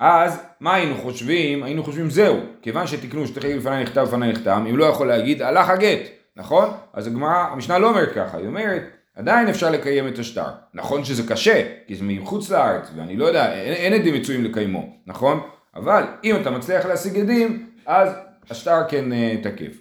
אז 0.06 0.40
מה 0.60 0.74
היינו 0.74 0.94
חושבים? 0.94 1.62
היינו 1.62 1.84
חושבים 1.84 2.10
זהו, 2.10 2.36
כיוון 2.62 2.86
שתיקנו 2.86 3.26
שתכף 3.26 3.48
לפניי 3.48 3.82
נכתב, 3.82 4.00
בפניי 4.00 4.32
נחתם, 4.32 4.66
אם 4.70 4.76
לא 4.76 4.84
יכול 4.84 5.08
להגיד 5.08 5.42
הלך 5.42 5.68
הגט, 5.68 6.00
נכון? 6.36 6.68
אז 6.92 7.06
הגמרא, 7.06 7.46
המשנה 7.52 7.78
לא 7.78 7.88
אומרת 7.88 8.12
ככה, 8.14 8.38
היא 8.38 8.46
אומרת 8.46 8.82
עדיין 9.16 9.48
אפשר 9.48 9.70
לקיים 9.70 10.08
את 10.08 10.18
השטר. 10.18 10.48
נכון 10.74 11.04
שזה 11.04 11.22
קשה, 11.28 11.62
כי 11.86 11.94
זה 11.94 12.04
מחוץ 12.04 12.50
לארץ, 12.50 12.90
ואני 12.96 13.16
לא 13.16 13.24
יודע, 13.24 13.52
אין, 13.52 13.72
אין 13.72 13.92
עדים 13.92 14.14
מצויים 14.14 14.44
לקיימו, 14.44 14.96
נכון? 15.06 15.40
אבל 15.74 16.02
אם 16.24 16.36
אתה 16.36 16.50
מצליח 16.50 16.86
להשיג 16.86 17.18
עדים, 17.18 17.70
אז 17.86 18.08
השטר 18.50 18.88
כן 18.88 19.04
uh, 19.12 19.42
תקף. 19.42 19.78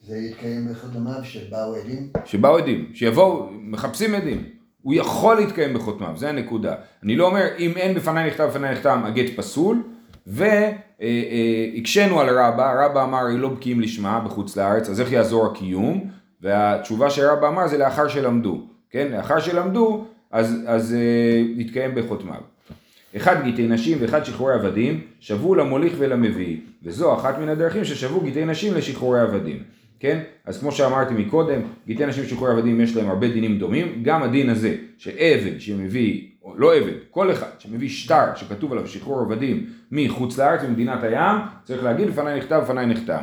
זה 0.00 0.16
יתקיים 0.16 0.68
בחותמיו 0.70 1.24
שבאו 1.24 1.74
עדים. 1.74 2.10
שבאו 2.24 2.56
עדים, 2.56 2.90
שיבואו, 2.94 3.48
מחפשים 3.52 4.14
עדים. 4.14 4.57
הוא 4.82 4.94
יכול 4.94 5.36
להתקיים 5.36 5.74
בחותמיו, 5.74 6.12
זה 6.16 6.28
הנקודה. 6.28 6.74
אני 7.02 7.16
לא 7.16 7.26
אומר, 7.26 7.44
אם 7.58 7.72
אין 7.76 7.94
בפניי 7.94 8.26
נכתב 8.26 8.44
בפניי 8.44 8.72
נחתם, 8.72 9.02
הגט 9.04 9.36
פסול, 9.36 9.82
והקשינו 10.26 12.20
על 12.20 12.38
רבא, 12.38 12.84
רבא 12.84 13.04
אמר, 13.04 13.22
לא 13.30 13.48
בקיאים 13.48 13.80
לשמה 13.80 14.20
בחוץ 14.20 14.56
לארץ, 14.56 14.88
אז 14.88 15.00
איך 15.00 15.12
יעזור 15.12 15.46
הקיום? 15.46 16.10
והתשובה 16.42 17.10
שרבא 17.10 17.48
אמר 17.48 17.68
זה 17.68 17.78
לאחר 17.78 18.08
שלמדו, 18.08 18.62
כן? 18.90 19.08
לאחר 19.12 19.40
שלמדו, 19.40 20.04
אז, 20.30 20.56
אז 20.66 20.94
אה, 20.94 21.42
יתקיים 21.56 21.94
בחותמיו. 21.94 22.40
אחד 23.16 23.44
גיטי 23.44 23.66
נשים 23.66 23.98
ואחד 24.00 24.24
שחרורי 24.24 24.54
עבדים, 24.54 25.00
שבו 25.20 25.54
למוליך 25.54 25.92
ולמביא, 25.98 26.56
וזו 26.82 27.14
אחת 27.14 27.38
מן 27.38 27.48
הדרכים 27.48 27.84
ששבו 27.84 28.20
גיטי 28.20 28.44
נשים 28.44 28.74
לשחרורי 28.74 29.20
עבדים, 29.20 29.62
כן? 30.00 30.20
אז 30.44 30.60
כמו 30.60 30.72
שאמרתי 30.72 31.14
מקודם, 31.14 31.60
גיטי 31.86 32.06
נשים 32.06 32.24
ושחרורי 32.24 32.52
עבדים 32.52 32.80
יש 32.80 32.96
להם 32.96 33.08
הרבה 33.08 33.28
דינים 33.28 33.58
דומים, 33.58 34.02
גם 34.02 34.22
הדין 34.22 34.50
הזה, 34.50 34.76
שעבד 34.96 35.60
שמביא 35.60 36.28
או 36.42 36.54
לא 36.58 36.76
עבד, 36.76 36.92
כל 37.10 37.32
אחד 37.32 37.48
שמביא 37.58 37.88
שטר 37.88 38.34
שכתוב 38.36 38.72
עליו 38.72 38.88
שחרור 38.88 39.20
עבדים 39.20 39.66
מחוץ 39.92 40.38
לארץ 40.38 40.62
ממדינת 40.62 41.02
הים, 41.02 41.36
צריך 41.64 41.84
להגיד 41.84 42.08
לפניי 42.08 42.38
נכתב, 42.38 42.60
לפניי 42.64 42.86
נחתם. 42.86 43.22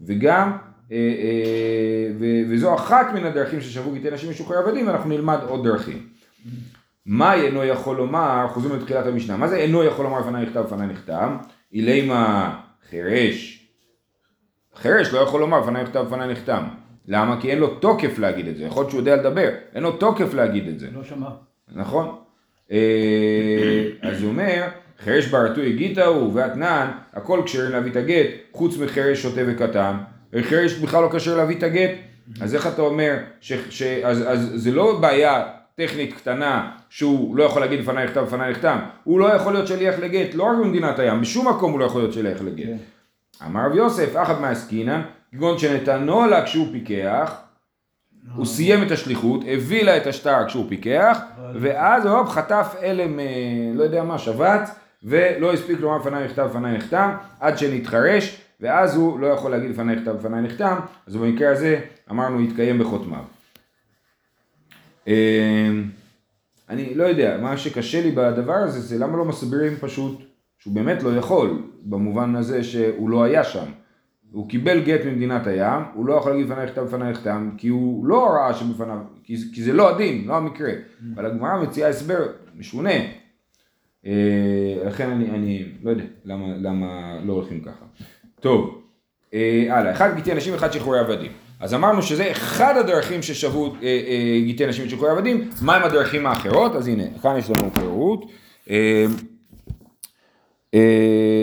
וגם, 0.00 0.56
אה, 0.92 0.96
אה, 0.96 2.12
וזו 2.50 2.74
אחת 2.74 3.06
מן 3.14 3.24
הדרכים 3.24 3.60
ששבו 3.60 3.92
גיטי 3.92 4.10
נשים 4.10 4.30
משוחררי 4.30 4.58
עבדים, 4.58 4.86
ואנחנו 4.86 5.10
נלמד 5.10 5.38
עוד 5.48 5.64
דרכים. 5.64 6.06
מה 7.06 7.34
אינו 7.34 7.64
יכול 7.64 7.96
לומר, 7.96 8.46
חוזרים 8.48 8.76
לתחילת 8.76 9.06
המשנה, 9.06 9.36
מה 9.36 9.48
זה 9.48 9.56
אינו 9.56 9.84
יכול 9.84 10.04
לומר 10.04 10.20
לפניי 10.20 10.46
נכתב, 10.46 10.64
לפניי 10.66 10.86
נחתם? 10.86 11.36
אילמה 11.72 12.60
חירש. 12.90 13.57
חירש 14.82 15.12
לא 15.12 15.18
יכול 15.18 15.40
לומר 15.40 15.60
לפניי 15.60 15.82
נכתב, 15.82 16.04
לפניי 16.06 16.28
נחתם. 16.28 16.62
למה? 17.08 17.40
כי 17.40 17.50
אין 17.50 17.58
לו 17.58 17.74
תוקף 17.74 18.18
להגיד 18.18 18.48
את 18.48 18.56
זה, 18.56 18.64
יכול 18.64 18.82
להיות 18.82 18.90
שהוא 18.90 19.00
יודע 19.00 19.16
לדבר, 19.16 19.48
אין 19.74 19.82
לו 19.82 19.92
תוקף 19.92 20.34
להגיד 20.34 20.68
את 20.68 20.78
זה. 20.78 20.86
לא 20.94 21.04
שמע. 21.04 21.28
נכון? 21.74 22.16
אה, 22.72 22.78
אז 24.02 24.22
הוא 24.22 24.30
אומר, 24.30 24.62
חירש 24.98 25.26
ברטוי 25.26 25.72
הגיתה 25.72 26.04
הוא 26.04 26.30
ואתנן, 26.34 26.90
הכל 27.12 27.42
כשרים 27.44 27.72
להביא 27.72 27.90
את 27.90 27.96
הגט, 27.96 28.26
חוץ 28.52 28.78
מחירש 28.78 29.22
שוטה 29.22 29.40
וקטן, 29.46 29.96
וחירש 30.32 30.74
בכלל 30.74 31.02
לא 31.02 31.08
כשר 31.12 31.36
להביא 31.36 31.56
את 31.56 31.62
הגט, 31.62 31.90
אז 32.40 32.54
איך 32.54 32.66
אתה 32.66 32.82
אומר, 32.82 33.16
ש, 33.40 33.52
ש, 33.70 33.82
אז, 33.82 34.24
אז 34.26 34.52
זה 34.54 34.70
לא 34.70 34.98
בעיה 35.00 35.44
טכנית 35.74 36.14
קטנה 36.14 36.70
שהוא 36.88 37.36
לא 37.36 37.44
יכול 37.44 37.62
להגיד 37.62 37.80
לפניי 37.80 38.04
נכתב 38.04 38.22
לפניי 38.22 38.50
נחתם, 38.50 38.78
הוא 39.04 39.20
לא 39.20 39.34
יכול 39.34 39.52
להיות 39.52 39.66
שליח 39.66 39.98
לגט, 39.98 40.34
לא 40.34 40.44
רק 40.44 40.56
במדינת 40.58 40.98
הים, 40.98 41.20
בשום 41.20 41.48
מקום 41.48 41.72
הוא 41.72 41.80
לא 41.80 41.84
יכול 41.84 42.00
להיות 42.00 42.12
שליח 42.12 42.42
לגט. 42.42 42.68
אמר 43.46 43.66
רב 43.66 43.74
יוסף, 43.74 44.16
אחת 44.16 44.40
מעסקינן, 44.40 45.02
כגון 45.32 45.58
שנתנו 45.58 46.26
לה 46.26 46.44
כשהוא 46.44 46.66
פיקח, 46.72 47.34
הוא 48.34 48.46
סיים 48.46 48.82
את 48.82 48.90
השליחות, 48.90 49.40
הביא 49.48 49.82
לה 49.82 49.96
את 49.96 50.06
השטר 50.06 50.46
כשהוא 50.46 50.66
פיקח, 50.68 51.18
ואז 51.54 52.06
הופ, 52.06 52.28
חטף 52.28 52.74
אלם, 52.82 53.20
אה, 53.20 53.24
לא 53.74 53.82
יודע 53.82 54.04
מה, 54.04 54.18
שבץ, 54.18 54.70
ולא 55.02 55.52
הספיק 55.52 55.80
לומר 55.80 55.98
לפניי 55.98 56.24
נכתב, 56.24 56.46
לפניי 56.50 56.76
נחתם, 56.76 57.10
עד 57.40 57.58
שנתחרש, 57.58 58.40
ואז 58.60 58.96
הוא 58.96 59.20
לא 59.20 59.26
יכול 59.26 59.50
להגיד 59.50 59.70
לפניי 59.70 59.96
נכתב, 59.96 60.14
לפניי 60.18 60.42
נחתם, 60.42 60.78
אז 61.06 61.16
במקרה 61.16 61.52
הזה 61.52 61.80
אמרנו 62.10 62.40
יתקיים 62.40 62.78
בחותמיו. 62.78 63.24
אה, 65.08 65.70
אני 66.68 66.94
לא 66.94 67.04
יודע, 67.04 67.38
מה 67.42 67.56
שקשה 67.56 68.02
לי 68.02 68.10
בדבר 68.10 68.54
הזה 68.54 68.80
זה 68.80 68.98
למה 68.98 69.16
לא 69.16 69.24
מסבירים 69.24 69.76
פשוט 69.76 70.27
שהוא 70.58 70.74
באמת 70.74 71.02
לא 71.02 71.16
יכול, 71.16 71.62
במובן 71.82 72.36
הזה 72.36 72.64
שהוא 72.64 73.10
לא 73.10 73.22
היה 73.22 73.44
שם. 73.44 73.64
הוא 74.32 74.48
קיבל 74.48 74.80
גט 74.80 75.04
ממדינת 75.04 75.46
הים, 75.46 75.82
הוא 75.94 76.06
לא 76.06 76.14
יכול 76.14 76.32
להגיד 76.32 76.46
לפניי 76.46 76.64
נכתב 76.64 76.82
לפניי 76.82 77.10
נחתם, 77.10 77.50
כי 77.58 77.68
הוא 77.68 78.06
לא 78.06 78.26
ראה 78.26 78.54
שבפניו, 78.54 78.98
כי, 79.24 79.36
כי 79.54 79.62
זה 79.62 79.72
לא 79.72 79.94
הדין, 79.94 80.24
לא 80.26 80.36
המקרה. 80.36 80.72
אבל 81.14 81.26
הגמרא 81.26 81.62
מציעה 81.62 81.90
הסבר 81.90 82.26
משונה. 82.56 82.90
אה, 84.06 84.12
לכן 84.86 85.10
אני, 85.10 85.30
אני 85.30 85.64
לא 85.82 85.90
יודע 85.90 86.04
למה, 86.24 86.46
למה 86.56 87.18
לא 87.24 87.32
הולכים 87.32 87.60
ככה. 87.60 87.84
טוב, 88.40 88.82
אה, 89.34 89.66
הלאה, 89.70 89.92
אחד 89.92 90.14
גיטי 90.16 90.32
אנשים, 90.32 90.54
אחד 90.54 90.72
שחרורי 90.72 90.98
עבדים. 90.98 91.32
אז 91.60 91.74
אמרנו 91.74 92.02
שזה 92.02 92.32
אחד 92.32 92.76
הדרכים 92.76 93.22
ששבו 93.22 93.66
אה, 93.66 93.72
אה, 93.82 94.40
גיטי 94.44 94.64
אנשים 94.64 94.86
ושחרורי 94.86 95.10
עבדים, 95.10 95.50
מהם 95.62 95.82
הדרכים 95.82 96.26
האחרות? 96.26 96.76
אז 96.76 96.88
הנה, 96.88 97.04
כאן 97.22 97.36
יש 97.38 97.50
לנו 97.50 97.74
פירוט. 97.74 98.24
אה, 98.70 99.06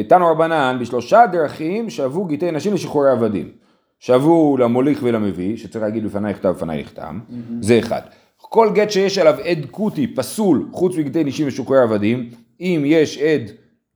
תנו 0.07 0.27
רבנן 0.27 0.77
בשלושה 0.81 1.25
דרכים 1.31 1.89
שבו 1.89 2.25
גיטי 2.25 2.51
נשים 2.51 2.73
לשחרורי 2.73 3.11
עבדים. 3.11 3.51
שבו 3.99 4.57
למוליך 4.57 4.99
ולמביא, 5.03 5.57
שצריך 5.57 5.83
להגיד 5.83 6.03
לפניי 6.03 6.31
נכתב 6.31 6.49
לפניי 6.49 6.81
נחתם, 6.81 7.19
זה 7.61 7.79
אחד. 7.79 8.01
כל 8.37 8.69
גט 8.73 8.89
שיש 8.89 9.17
עליו 9.17 9.35
עד 9.43 9.65
קוטי 9.71 10.15
פסול 10.15 10.67
חוץ 10.71 10.97
מגיטי 10.97 11.23
נשים 11.23 11.47
ושחרורי 11.47 11.79
עבדים, 11.79 12.29
אם 12.59 12.83
יש 12.85 13.17
עד 13.17 13.41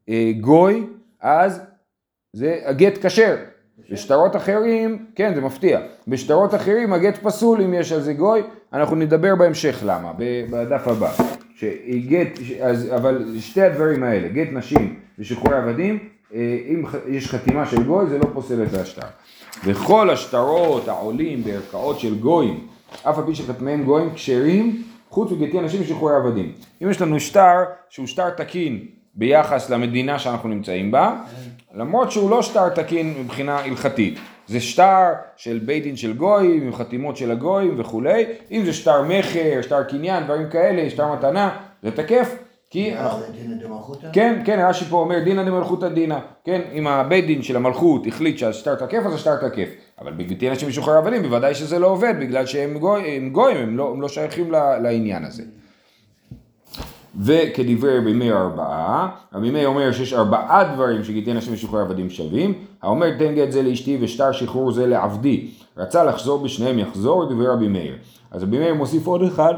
אה, 0.09 0.31
גוי, 0.39 0.83
אז 1.21 1.61
זה 2.33 2.59
הגט 2.65 3.05
כשר. 3.05 3.35
בשטרות 3.91 4.35
אחרים, 4.35 5.05
כן 5.15 5.35
זה 5.35 5.41
מפתיע, 5.41 5.79
בשטרות 6.07 6.55
אחרים 6.55 6.93
הגט 6.93 7.17
פסול 7.23 7.61
אם 7.61 7.73
יש 7.73 7.91
על 7.91 8.01
זה 8.01 8.13
גוי, 8.13 8.41
אנחנו 8.73 8.95
נדבר 8.95 9.35
בהמשך 9.35 9.79
למה, 9.85 10.13
בדף 10.51 10.87
הבא. 10.87 11.11
שגט, 11.55 12.39
אז, 12.61 12.95
אבל 12.95 13.35
שתי 13.39 13.61
הדברים 13.61 14.03
האלה, 14.03 14.27
גט 14.27 14.47
נשים 14.51 14.99
ושחרורי 15.19 15.57
עבדים, 15.57 15.99
אה, 16.33 16.57
אם 16.67 16.83
יש 17.07 17.27
חתימה 17.27 17.65
של 17.65 17.83
גוי 17.83 18.07
זה 18.09 18.17
לא 18.17 18.25
פוסל 18.33 18.63
את 18.63 18.73
השטר. 18.73 19.07
וכל 19.65 20.09
השטרות 20.09 20.87
העולים 20.87 21.43
בערכאות 21.43 21.99
של 21.99 22.19
גויים, 22.19 22.67
אף 23.03 23.17
על 23.17 23.25
פי 23.25 23.35
שחתמיהם 23.35 23.83
גויים 23.83 24.13
כשרים, 24.13 24.83
חוץ 25.09 25.31
מגטי 25.31 25.59
אנשים 25.59 25.81
ושחרורי 25.81 26.15
עבדים. 26.15 26.51
אם 26.83 26.89
יש 26.89 27.01
לנו 27.01 27.19
שטר 27.19 27.63
שהוא 27.89 28.07
שטר 28.07 28.29
תקין 28.29 28.85
ביחס 29.15 29.69
למדינה 29.69 30.19
שאנחנו 30.19 30.49
נמצאים 30.49 30.91
בה, 30.91 31.21
למרות 31.75 32.11
שהוא 32.11 32.29
לא 32.29 32.41
שטר 32.41 32.69
תקין 32.69 33.15
מבחינה 33.21 33.59
הלכתית. 33.59 34.19
זה 34.47 34.59
שטר 34.59 35.13
של 35.35 35.59
בית 35.65 35.83
דין 35.83 35.95
של 35.95 36.13
גויים, 36.13 36.61
עם 36.61 36.73
חתימות 36.73 37.17
של 37.17 37.31
הגויים 37.31 37.79
וכולי. 37.79 38.25
אם 38.51 38.61
זה 38.65 38.73
שטר 38.73 39.01
מכר, 39.01 39.61
שטר 39.61 39.83
קניין, 39.83 40.23
דברים 40.23 40.49
כאלה, 40.49 40.89
שטר 40.89 41.13
מתנה, 41.13 41.57
זה 41.83 41.91
תקף. 41.91 42.48
כי? 42.69 42.93
כן, 44.13 44.41
כן, 44.45 44.59
רש"י 44.69 44.85
פה 44.85 44.97
אומר 44.97 45.19
דינא 45.23 45.43
דמלכותא 45.43 45.87
דינא, 45.89 46.17
כן, 46.45 46.61
אם 46.73 46.87
הבית 46.87 47.25
דין 47.25 47.41
של 47.41 47.55
המלכות 47.55 48.07
החליט 48.07 48.37
שהשטר 48.37 48.75
תקף, 48.75 49.01
אז 49.05 49.13
השטר 49.13 49.49
תקף. 49.49 49.69
אבל 50.01 50.11
בגלל 50.11 50.49
אנשים 50.49 50.69
משוחררי 50.69 50.97
עבדים, 50.97 51.21
בוודאי 51.21 51.55
שזה 51.55 51.79
לא 51.79 51.87
עובד, 51.87 52.13
בגלל 52.19 52.45
שהם 52.45 52.77
גוי, 52.77 53.01
הם 53.17 53.29
גויים, 53.29 53.57
הם 53.57 53.77
לא, 53.77 53.91
הם 53.91 54.01
לא 54.01 54.07
שייכים 54.07 54.51
ל- 54.51 54.77
לעניין 54.83 55.25
הזה. 55.25 55.43
וכדברי 57.21 57.97
רבי 57.97 58.13
מאיר 58.13 58.37
ארבעה, 58.37 59.09
רבי 59.33 59.51
מאיר 59.51 59.67
אומר 59.67 59.91
שיש 59.91 60.13
ארבעה 60.13 60.63
דברים 60.73 61.03
שגיטי 61.03 61.33
נשים 61.33 61.53
משוחררי 61.53 61.81
עבדים 61.81 62.09
שווים, 62.09 62.53
האומר 62.81 63.17
תן 63.19 63.35
גט 63.35 63.51
זה 63.51 63.61
לאשתי 63.61 63.97
ושטר 64.01 64.31
שחרור 64.31 64.71
זה 64.71 64.87
לעבדי, 64.87 65.47
רצה 65.77 66.03
לחזור 66.03 66.43
בשניהם 66.43 66.79
יחזור, 66.79 67.25
דברי 67.25 67.47
רבי 67.47 67.67
מאיר. 67.67 67.95
אז 68.31 68.43
רבי 68.43 68.59
מאיר 68.59 68.73
מוסיף 68.73 69.07
עוד 69.07 69.23
אחד, 69.23 69.53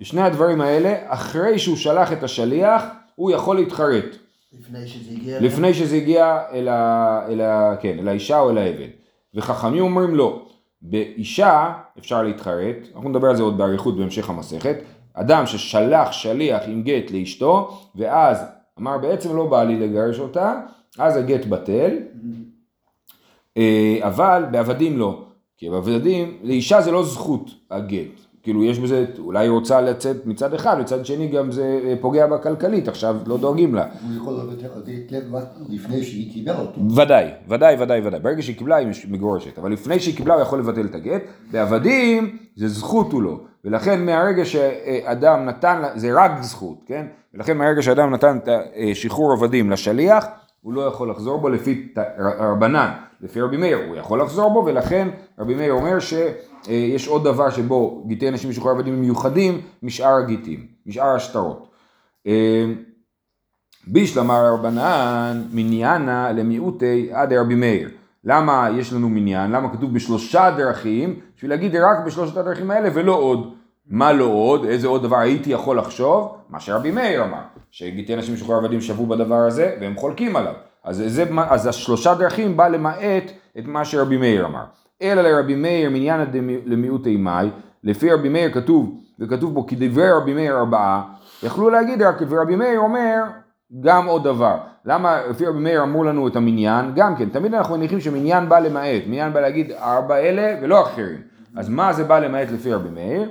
ששני 0.00 0.22
הדברים 0.22 0.60
האלה, 0.60 0.94
אחרי 1.06 1.58
שהוא 1.58 1.76
שלח 1.76 2.12
את 2.12 2.22
השליח, 2.22 2.84
הוא 3.14 3.30
יכול 3.30 3.56
להתחרט, 3.56 4.16
לפני 4.60 4.86
שזה 4.86 5.10
הגיע... 5.10 5.40
לפני 5.40 5.74
שזה 5.74 5.96
הגיע 5.96 6.38
אל, 6.52 6.68
ה, 6.68 7.20
אל, 7.28 7.40
ה, 7.40 7.76
כן, 7.80 7.98
אל 7.98 8.08
האישה 8.08 8.40
או 8.40 8.50
אל 8.50 8.58
העבד. 8.58 8.88
וחכמים 9.34 9.82
אומרים 9.82 10.14
לא. 10.14 10.46
באישה 10.82 11.72
אפשר 11.98 12.22
להתחרט, 12.22 12.76
אנחנו 12.94 13.08
נדבר 13.08 13.28
על 13.28 13.36
זה 13.36 13.42
עוד 13.42 13.58
באריכות 13.58 13.96
בהמשך 13.96 14.30
המסכת. 14.30 14.76
אדם 15.14 15.46
ששלח 15.46 16.12
שליח 16.12 16.62
עם 16.66 16.82
גט 16.82 17.10
לאשתו, 17.10 17.78
ואז 17.94 18.44
אמר 18.78 18.98
בעצם 18.98 19.36
לא 19.36 19.46
בא 19.46 19.64
לי 19.64 19.80
לגרש 19.80 20.18
אותה, 20.18 20.60
אז 20.98 21.16
הגט 21.16 21.46
בטל. 21.46 21.98
אה, 23.56 23.98
אבל 24.00 24.44
בעבדים 24.50 24.98
לא. 24.98 25.22
כי 25.58 25.70
בעבדים, 25.70 26.38
לאישה 26.42 26.80
זה 26.80 26.90
לא 26.90 27.04
זכות 27.04 27.50
הגט. 27.70 28.20
כאילו 28.46 28.64
יש 28.64 28.78
בזה, 28.78 29.04
אולי 29.18 29.44
היא 29.44 29.50
רוצה 29.50 29.80
לצאת 29.80 30.26
מצד 30.26 30.54
אחד, 30.54 30.80
מצד 30.80 31.06
שני 31.06 31.28
גם 31.28 31.52
זה 31.52 31.80
אה, 31.84 31.94
פוגע 32.00 32.26
בה 32.26 32.38
כלכלית, 32.38 32.88
עכשיו 32.88 33.16
לא 33.26 33.36
דואגים 33.38 33.74
לה. 33.74 33.82
הוא 33.82 34.16
יכול 34.16 34.34
גט 34.86 35.12
לבד 35.12 35.44
לפני 35.68 36.04
שהיא 36.04 36.32
קיבל 36.32 36.54
אותו. 36.58 36.80
ודאי, 36.96 37.30
ודאי, 37.48 37.76
ודאי, 37.82 38.00
ודאי. 38.06 38.20
ברגע 38.20 38.42
שהיא 38.42 38.56
קיבלה 38.56 38.76
היא 38.76 38.88
מגורשת, 39.08 39.58
אבל 39.58 39.72
לפני 39.72 40.00
שהיא 40.00 40.16
קיבלה 40.16 40.34
הוא 40.34 40.42
יכול 40.42 40.58
לבטל 40.58 40.86
את 40.86 40.94
הגט. 40.94 41.22
בעבדים 41.50 42.38
זה 42.56 42.68
זכות 42.68 43.12
הוא 43.12 43.22
לא, 43.22 43.40
ולכן 43.64 44.04
מהרגע 44.06 44.44
שאדם 44.44 45.44
נתן, 45.44 45.82
זה 45.94 46.10
רק 46.14 46.42
זכות, 46.42 46.78
כן? 46.86 47.06
ולכן 47.34 47.58
מהרגע 47.58 47.82
שאדם 47.82 48.14
נתן 48.14 48.38
את 48.42 48.48
השחרור 48.90 49.32
עבדים 49.32 49.70
לשליח, 49.70 50.26
הוא 50.62 50.72
לא 50.72 50.80
יכול 50.80 51.10
לחזור 51.10 51.40
בו 51.40 51.48
לפי 51.48 51.88
רבנן, 52.38 52.90
לפי 53.20 53.40
רבי 53.40 53.56
מאיר, 53.56 53.78
הוא 53.88 53.96
יכול 53.96 54.22
לחזור 54.22 54.50
בו, 54.50 54.64
ולכן 54.66 55.08
רבי 55.38 55.54
מאיר 55.54 55.72
אומר 55.72 55.98
שיש 56.66 57.08
עוד 57.08 57.24
דבר 57.24 57.50
שבו 57.50 58.04
גיטי 58.06 58.28
אנשים 58.28 58.50
משוחררי 58.50 58.74
עבדים 58.74 58.94
הם 58.94 59.00
מיוחדים 59.00 59.60
משאר 59.82 60.16
הגיטים, 60.16 60.66
משאר 60.86 61.14
השטרות. 61.14 61.68
אה, 62.26 62.64
בישלמה 63.86 64.50
רבנן 64.50 65.42
מניינה 65.52 66.32
למיעוטי 66.32 67.08
עד 67.12 67.32
רבי 67.32 67.54
מאיר. 67.54 67.90
למה 68.24 68.68
יש 68.78 68.92
לנו 68.92 69.08
מניין? 69.08 69.50
למה 69.50 69.72
כתוב 69.72 69.94
בשלושה 69.94 70.54
דרכים? 70.56 71.20
בשביל 71.36 71.50
להגיד 71.50 71.76
רק 71.76 72.06
בשלושת 72.06 72.36
הדרכים 72.36 72.70
האלה 72.70 72.88
ולא 72.94 73.12
עוד. 73.12 73.54
מה 73.86 74.12
לא 74.12 74.24
עוד? 74.24 74.64
איזה 74.64 74.86
עוד 74.86 75.02
דבר 75.02 75.18
הייתי 75.18 75.50
יכול 75.50 75.78
לחשוב? 75.78 76.36
מה 76.48 76.60
שרבי 76.60 76.90
מאיר 76.90 77.24
אמר. 77.24 77.42
שגיטי 77.70 78.14
אנשים 78.14 78.34
משוחררי 78.34 78.58
עבדים 78.58 78.80
שבו 78.80 79.06
בדבר 79.06 79.34
הזה 79.46 79.76
והם 79.80 79.96
חולקים 79.96 80.36
עליו. 80.36 80.54
אז, 80.84 81.02
זה, 81.06 81.24
אז 81.48 81.66
השלושה 81.66 82.14
דרכים 82.14 82.56
בא 82.56 82.68
למעט 82.68 83.24
את 83.58 83.66
מה 83.66 83.84
שרבי 83.84 84.16
מאיר 84.16 84.46
אמר. 84.46 84.64
אלא 85.02 85.22
לרבי 85.22 85.54
מאיר 85.54 85.90
דמי- 86.32 86.58
למיעוטי 86.66 87.16
מאי. 87.16 87.48
לפי 87.84 88.12
רבי 88.12 88.28
מאיר 88.28 88.50
כתוב, 88.52 89.00
וכתוב 89.20 89.54
בו 89.54 89.66
כדברי 89.66 90.10
רבי 90.10 90.34
מאיר 90.34 90.58
ארבעה. 90.58 91.02
יכלו 91.42 91.70
להגיד 91.70 92.02
רק 92.02 92.22
ורבי 92.28 92.56
מאיר 92.56 92.80
אומר 92.80 93.22
גם 93.80 94.06
עוד 94.06 94.24
דבר. 94.24 94.56
למה 94.84 95.20
לפי 95.30 95.46
רבי 95.46 95.58
מאיר 95.58 95.82
אמרו 95.82 96.04
לנו 96.04 96.28
את 96.28 96.36
המניין? 96.36 96.92
גם 96.94 97.16
כן, 97.16 97.28
תמיד 97.28 97.54
אנחנו 97.54 97.76
מניחים 97.76 98.00
שמניין 98.00 98.48
בא 98.48 98.58
למעט, 98.58 99.02
מניין 99.06 99.32
בא 99.32 99.40
להגיד 99.40 99.72
ארבע 99.72 100.16
אלה 100.16 100.56
ולא 100.62 100.82
אחרים. 100.82 101.18
אז 101.56 101.68
מה 101.68 101.92
זה 101.92 102.04
בא 102.04 102.18
למעט 102.18 102.50
לפי 102.50 102.72
רבי 102.72 102.90
מאיר? 102.90 103.30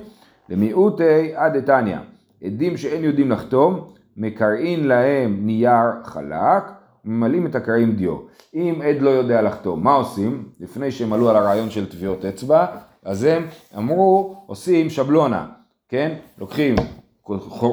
למיעוטי 0.49 1.35
עד 1.35 1.57
דתניא. 1.57 1.97
עדים 2.43 2.77
שאין 2.77 3.03
יודעים 3.03 3.31
לחתום, 3.31 3.79
מקרעין 4.17 4.87
להם 4.87 5.37
נייר 5.41 5.91
חלק, 6.03 6.63
ממלאים 7.05 7.45
את 7.45 7.55
הקרעים 7.55 7.95
דיו. 7.95 8.17
אם 8.53 8.81
עד 8.83 9.01
לא 9.01 9.09
יודע 9.09 9.41
לחתום, 9.41 9.83
מה 9.83 9.93
עושים? 9.93 10.43
לפני 10.59 10.91
שהם 10.91 11.13
עלו 11.13 11.29
על 11.29 11.35
הרעיון 11.35 11.69
של 11.69 11.89
טביעות 11.89 12.25
אצבע, 12.25 12.65
אז 13.05 13.23
הם 13.23 13.47
אמרו, 13.77 14.43
עושים 14.47 14.89
שבלונה, 14.89 15.45
כן? 15.89 16.13
לוקחים, 16.37 16.75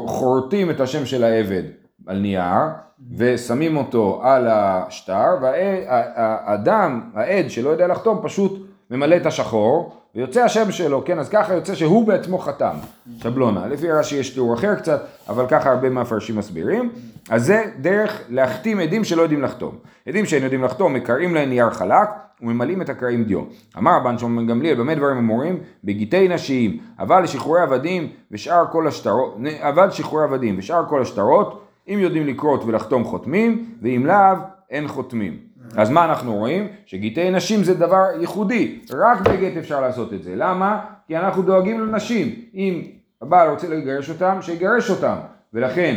חורטים 0.06 0.70
את 0.70 0.80
השם 0.80 1.06
של 1.06 1.24
העבד 1.24 1.62
על 2.06 2.18
נייר, 2.18 2.68
ושמים 3.16 3.76
אותו 3.76 4.20
על 4.22 4.48
השטר, 4.48 5.28
והאדם, 5.42 7.10
העד 7.14 7.50
שלא 7.50 7.70
יודע 7.70 7.86
לחתום, 7.86 8.18
פשוט 8.22 8.66
ממלא 8.92 9.16
את 9.16 9.26
השחור, 9.26 9.92
ויוצא 10.14 10.44
השם 10.44 10.72
שלו, 10.72 11.04
כן, 11.04 11.18
אז 11.18 11.28
ככה 11.28 11.54
יוצא 11.54 11.74
שהוא 11.74 12.06
בעצמו 12.06 12.38
חתם, 12.38 12.74
שבלונה. 13.22 13.66
לפי 13.66 13.90
רש"י 13.90 14.16
יש 14.16 14.30
תיאור 14.30 14.54
אחר 14.54 14.74
קצת, 14.74 15.06
אבל 15.28 15.46
ככה 15.48 15.70
הרבה 15.70 15.90
מהפרשים 15.90 16.36
מסבירים. 16.36 16.90
אז 17.30 17.46
זה 17.46 17.64
דרך 17.80 18.20
להחתים 18.28 18.80
עדים 18.80 19.04
שלא 19.04 19.22
יודעים 19.22 19.42
לחתום. 19.42 19.74
עדים 20.08 20.26
שאין 20.26 20.42
יודעים 20.42 20.64
לחתום, 20.64 20.94
מקרעים 20.94 21.34
להם 21.34 21.48
נייר 21.48 21.70
חלק, 21.70 22.08
וממלאים 22.40 22.82
את 22.82 22.88
הקרעים 22.88 23.24
דיו. 23.24 23.42
אמר 23.78 23.96
רבן 23.96 24.18
שמעון 24.18 24.46
גמליאל, 24.46 24.74
במה 24.74 24.94
דברים 24.94 25.16
אמורים? 25.16 25.58
בגיטי 25.84 26.28
נשים, 26.28 26.78
אבל 26.98 27.22
לשחרורי 27.22 27.60
עבדים 27.60 28.08
ושאר 28.30 28.64
כל 28.72 28.86
השטרות, 28.86 29.36
אבל 29.60 29.90
שחרורי 29.90 30.24
עבדים 30.24 30.54
ושאר 30.58 30.88
כל 30.88 31.02
השטרות, 31.02 31.62
אם 31.88 31.98
יודעים 31.98 32.26
לקרות 32.26 32.64
ולחתום 32.64 33.04
חותמים, 33.04 33.64
ואם 33.82 34.06
לאו, 34.06 34.36
אין 34.70 34.88
חותמים. 34.88 35.51
אז 35.76 35.90
מה 35.90 36.04
אנחנו 36.04 36.36
רואים? 36.36 36.68
שגיטי 36.86 37.30
נשים 37.30 37.64
זה 37.64 37.74
דבר 37.74 38.04
ייחודי, 38.20 38.78
רק 38.90 39.20
בגט 39.20 39.56
אפשר 39.56 39.80
לעשות 39.80 40.12
את 40.12 40.22
זה. 40.22 40.34
למה? 40.36 40.84
כי 41.06 41.16
אנחנו 41.16 41.42
דואגים 41.42 41.80
לנשים. 41.80 42.34
אם 42.54 42.82
הבעל 43.22 43.50
רוצה 43.50 43.68
לגרש 43.68 44.10
אותם, 44.10 44.38
שיגרש 44.40 44.90
אותם. 44.90 45.16
ולכן, 45.52 45.96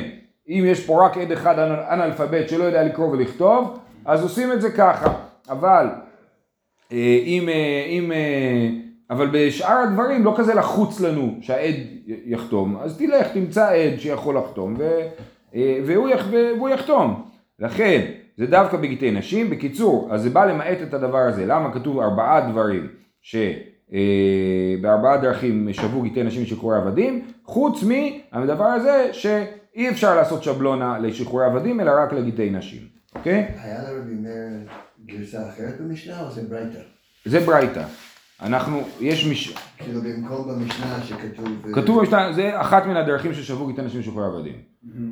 אם 0.50 0.64
יש 0.68 0.86
פה 0.86 1.06
רק 1.06 1.18
עד 1.18 1.32
אחד 1.32 1.60
אנאלפבית 1.60 2.50
שלא 2.50 2.64
יודע 2.64 2.84
לקרוא 2.84 3.12
ולכתוב, 3.12 3.80
אז 4.06 4.24
עושים 4.24 4.52
את 4.52 4.62
זה 4.62 4.72
ככה. 4.72 5.14
אבל 5.50 5.88
אה, 6.92 7.20
אם, 7.26 7.50
אה, 7.50 7.86
אם, 7.90 8.12
אה, 8.12 8.70
אבל 9.10 9.30
בשאר 9.32 9.78
הדברים 9.78 10.26
לא 10.26 10.34
כזה 10.38 10.54
לחוץ 10.54 11.00
לנו 11.00 11.36
שהעד 11.42 11.76
יחתום, 12.08 12.78
אז 12.78 12.98
תלך 12.98 13.28
תמצא 13.34 13.70
עד 13.70 14.00
שיכול 14.00 14.38
לחתום 14.38 14.76
ו, 14.78 15.00
והוא, 15.86 16.10
יח, 16.10 16.28
והוא 16.32 16.70
יחתום. 16.70 17.24
לכן 17.60 18.02
זה 18.38 18.46
דווקא 18.46 18.78
בגיטי 18.78 19.12
נשים. 19.12 19.50
בקיצור, 19.50 20.10
אז 20.12 20.22
זה 20.22 20.30
בא 20.30 20.46
למעט 20.46 20.78
את 20.84 20.94
הדבר 20.94 21.18
הזה. 21.18 21.46
למה 21.46 21.74
כתוב 21.74 22.00
ארבעה 22.00 22.50
דברים 22.52 22.88
שבארבעה 23.22 25.18
דרכים 25.18 25.74
שבו 25.74 26.02
גיטי 26.02 26.24
נשים 26.24 26.42
לשחרורי 26.42 26.78
עבדים, 26.78 27.28
חוץ 27.44 27.84
מהדבר 27.84 28.66
הזה 28.66 29.10
שאי 29.12 29.90
אפשר 29.90 30.16
לעשות 30.16 30.44
שבלונה 30.44 31.00
לשחרורי 31.00 31.46
עבדים, 31.46 31.80
אלא 31.80 31.92
רק 31.98 32.14
לגיטי 32.14 32.50
נשים. 32.50 32.82
אוקיי? 33.16 33.48
היה 33.62 33.84
לרבי 33.84 34.14
מאיר 34.14 34.68
גרסה 35.06 35.50
אחרת 35.50 35.82
במשנה 35.82 36.22
או 36.22 36.32
זה 36.32 36.42
ברייתא? 36.50 36.80
זה 37.26 37.40
ברייתא. 37.40 37.84
אנחנו, 38.42 38.82
יש 39.00 39.28
מש... 39.28 39.56
כאילו 39.78 40.02
במקום 40.02 40.48
במשנה 40.48 41.04
שכתוב... 41.04 41.48
כתוב 41.74 42.00
במשנה, 42.00 42.34
זה 42.34 42.62
אחת 42.62 42.86
מן 42.86 42.96
הדרכים 42.98 43.34
ששבו 43.34 43.68
גיטי 43.68 43.82
נשים 43.82 44.00
לשחרורי 44.00 44.26
עבדים. 44.26 44.54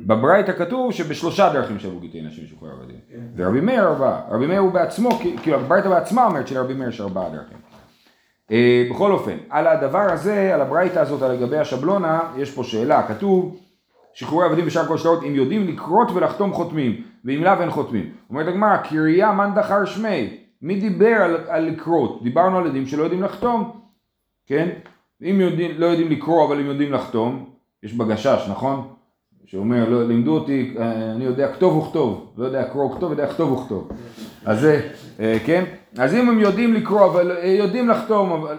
בברייתא 0.06 0.52
כתוב 0.52 0.92
שבשלושה 0.92 1.52
דרכים 1.52 1.78
שבו 1.78 2.00
גיטי 2.00 2.22
נשים 2.22 2.44
לשחרורי 2.44 2.72
עבדים. 2.72 2.96
ורבי 3.36 3.60
מאיר 3.60 3.82
ארבעה. 3.82 4.20
רבי 4.30 4.46
מאיר 4.46 4.60
הוא 4.60 4.72
בעצמו, 4.72 5.10
כאילו 5.42 5.60
הברייתא 5.60 5.88
בעצמה 5.88 6.24
אומרת 6.24 6.48
שלרבי 6.48 6.74
מאיר 6.74 6.88
יש 6.88 7.00
ארבעה 7.00 7.30
דרכים. 7.30 7.58
אה, 8.52 8.84
בכל 8.90 9.12
אופן, 9.12 9.36
על 9.50 9.66
הדבר 9.66 10.12
הזה, 10.12 10.54
על 10.54 10.60
הברייתא 10.60 10.98
הזאת, 10.98 11.22
על 11.22 11.32
לגבי 11.32 11.58
השבלונה, 11.58 12.20
יש 12.36 12.50
פה 12.50 12.64
שאלה, 12.64 13.08
כתוב 13.08 13.60
שחרורי 14.14 14.46
עבדים 14.46 14.66
בשאר 14.66 14.86
כל 14.86 14.98
שטרות, 14.98 15.22
אם 15.22 15.34
יודעים 15.34 15.68
לקרות 15.68 16.10
ולחתום 16.10 16.52
חותמים, 16.52 17.02
ואם 17.24 17.44
לאו 17.44 17.60
אין 17.60 17.70
חותמים. 17.70 18.10
אומרת 18.30 18.48
הגמרא, 18.48 18.76
קריה 18.76 19.32
מאן 19.32 19.54
דחר 19.54 19.84
שמי, 19.84 20.43
מי 20.64 20.80
דיבר 20.80 21.16
על, 21.22 21.36
על 21.48 21.64
לקרות? 21.64 22.22
דיברנו 22.22 22.58
על 22.58 22.66
עדים 22.66 22.86
שלא 22.86 23.02
יודעים 23.02 23.22
לחתום, 23.22 23.80
כן? 24.46 24.68
אם 25.22 25.40
יודעים, 25.40 25.70
לא 25.78 25.86
יודעים 25.86 26.10
לקרוא 26.10 26.46
אבל 26.46 26.60
הם 26.60 26.66
יודעים 26.66 26.92
לחתום, 26.92 27.50
יש 27.82 27.94
בגשש, 27.94 28.46
נכון? 28.50 28.88
שאומר, 29.44 29.88
לא, 29.88 30.08
לימדו 30.08 30.34
אותי, 30.34 30.74
אה, 30.78 31.12
אני 31.12 31.24
יודע 31.24 31.52
כתוב 31.52 31.76
וכתוב, 31.76 32.32
לא 32.36 32.44
יודע 32.44 32.64
קרוא 32.64 32.84
וכתוב, 32.84 33.10
יודע 33.10 33.26
כתוב 33.26 33.52
וכתוב. 33.52 33.88
אז 34.44 34.60
זה, 34.60 34.90
אה, 35.20 35.36
כן? 35.46 35.64
אז 35.98 36.14
אם 36.14 36.28
הם 36.28 36.38
יודעים 36.38 36.74
לקרוא, 36.74 37.06
אבל 37.06 37.30
אה, 37.30 37.46
יודעים 37.46 37.88
לחתום, 37.88 38.32
אבל... 38.32 38.56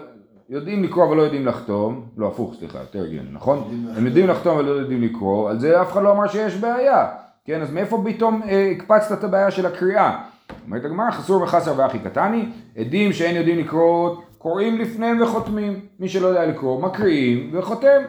יודעים 0.48 0.84
לקרוא 0.84 1.04
אבל 1.06 1.16
לא 1.16 1.22
יודעים 1.22 1.46
לחתום, 1.46 2.02
לא 2.16 2.26
הפוך 2.26 2.54
סליחה, 2.58 2.78
יותר 2.78 3.02
הגיוני, 3.02 3.30
נכון? 3.32 3.86
הם 3.96 4.06
יודעים 4.06 4.26
לחתום 4.26 4.54
אבל 4.54 4.64
לא 4.64 4.70
יודעים 4.70 5.02
לקרוא, 5.02 5.50
על 5.50 5.58
זה 5.58 5.82
אף 5.82 5.92
אחד 5.92 6.02
לא 6.02 6.12
אמר 6.12 6.28
שיש 6.28 6.56
בעיה, 6.56 7.06
כן? 7.44 7.62
אז 7.62 7.70
מאיפה 7.70 8.02
פתאום 8.04 8.42
הקפצת 8.76 9.18
את 9.18 9.24
הבעיה 9.24 9.50
של 9.50 9.66
הקריאה? 9.66 10.22
אומרת 10.66 10.84
הגמרא, 10.84 11.10
חסור 11.10 11.42
וחסר 11.42 11.74
ואחי 11.76 11.98
קטני, 11.98 12.44
עדים 12.76 13.12
שאין 13.12 13.36
יודעים 13.36 13.58
לקרוא, 13.58 14.16
קוראים 14.38 14.78
לפניהם 14.78 15.22
וחותמים. 15.22 15.80
מי 16.00 16.08
שלא 16.08 16.26
יודע 16.26 16.46
לקרוא, 16.46 16.82
מקריאים 16.82 17.50
וחותם. 17.52 18.02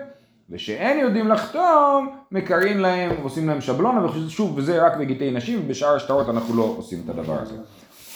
ושאין 0.49 0.99
יודעים 0.99 1.27
לחתום, 1.27 2.09
מקרין 2.31 2.77
להם, 2.77 3.11
עושים 3.23 3.47
להם 3.47 3.61
שבלונה, 3.61 4.05
ושוב, 4.05 4.57
וזה 4.57 4.85
רק 4.85 4.97
בגיטי 4.97 5.31
נשים, 5.31 5.59
ובשאר 5.65 5.95
השטרות 5.95 6.29
אנחנו 6.29 6.55
לא 6.55 6.75
עושים 6.77 6.99
את 7.05 7.09
הדבר 7.09 7.41
הזה. 7.41 7.55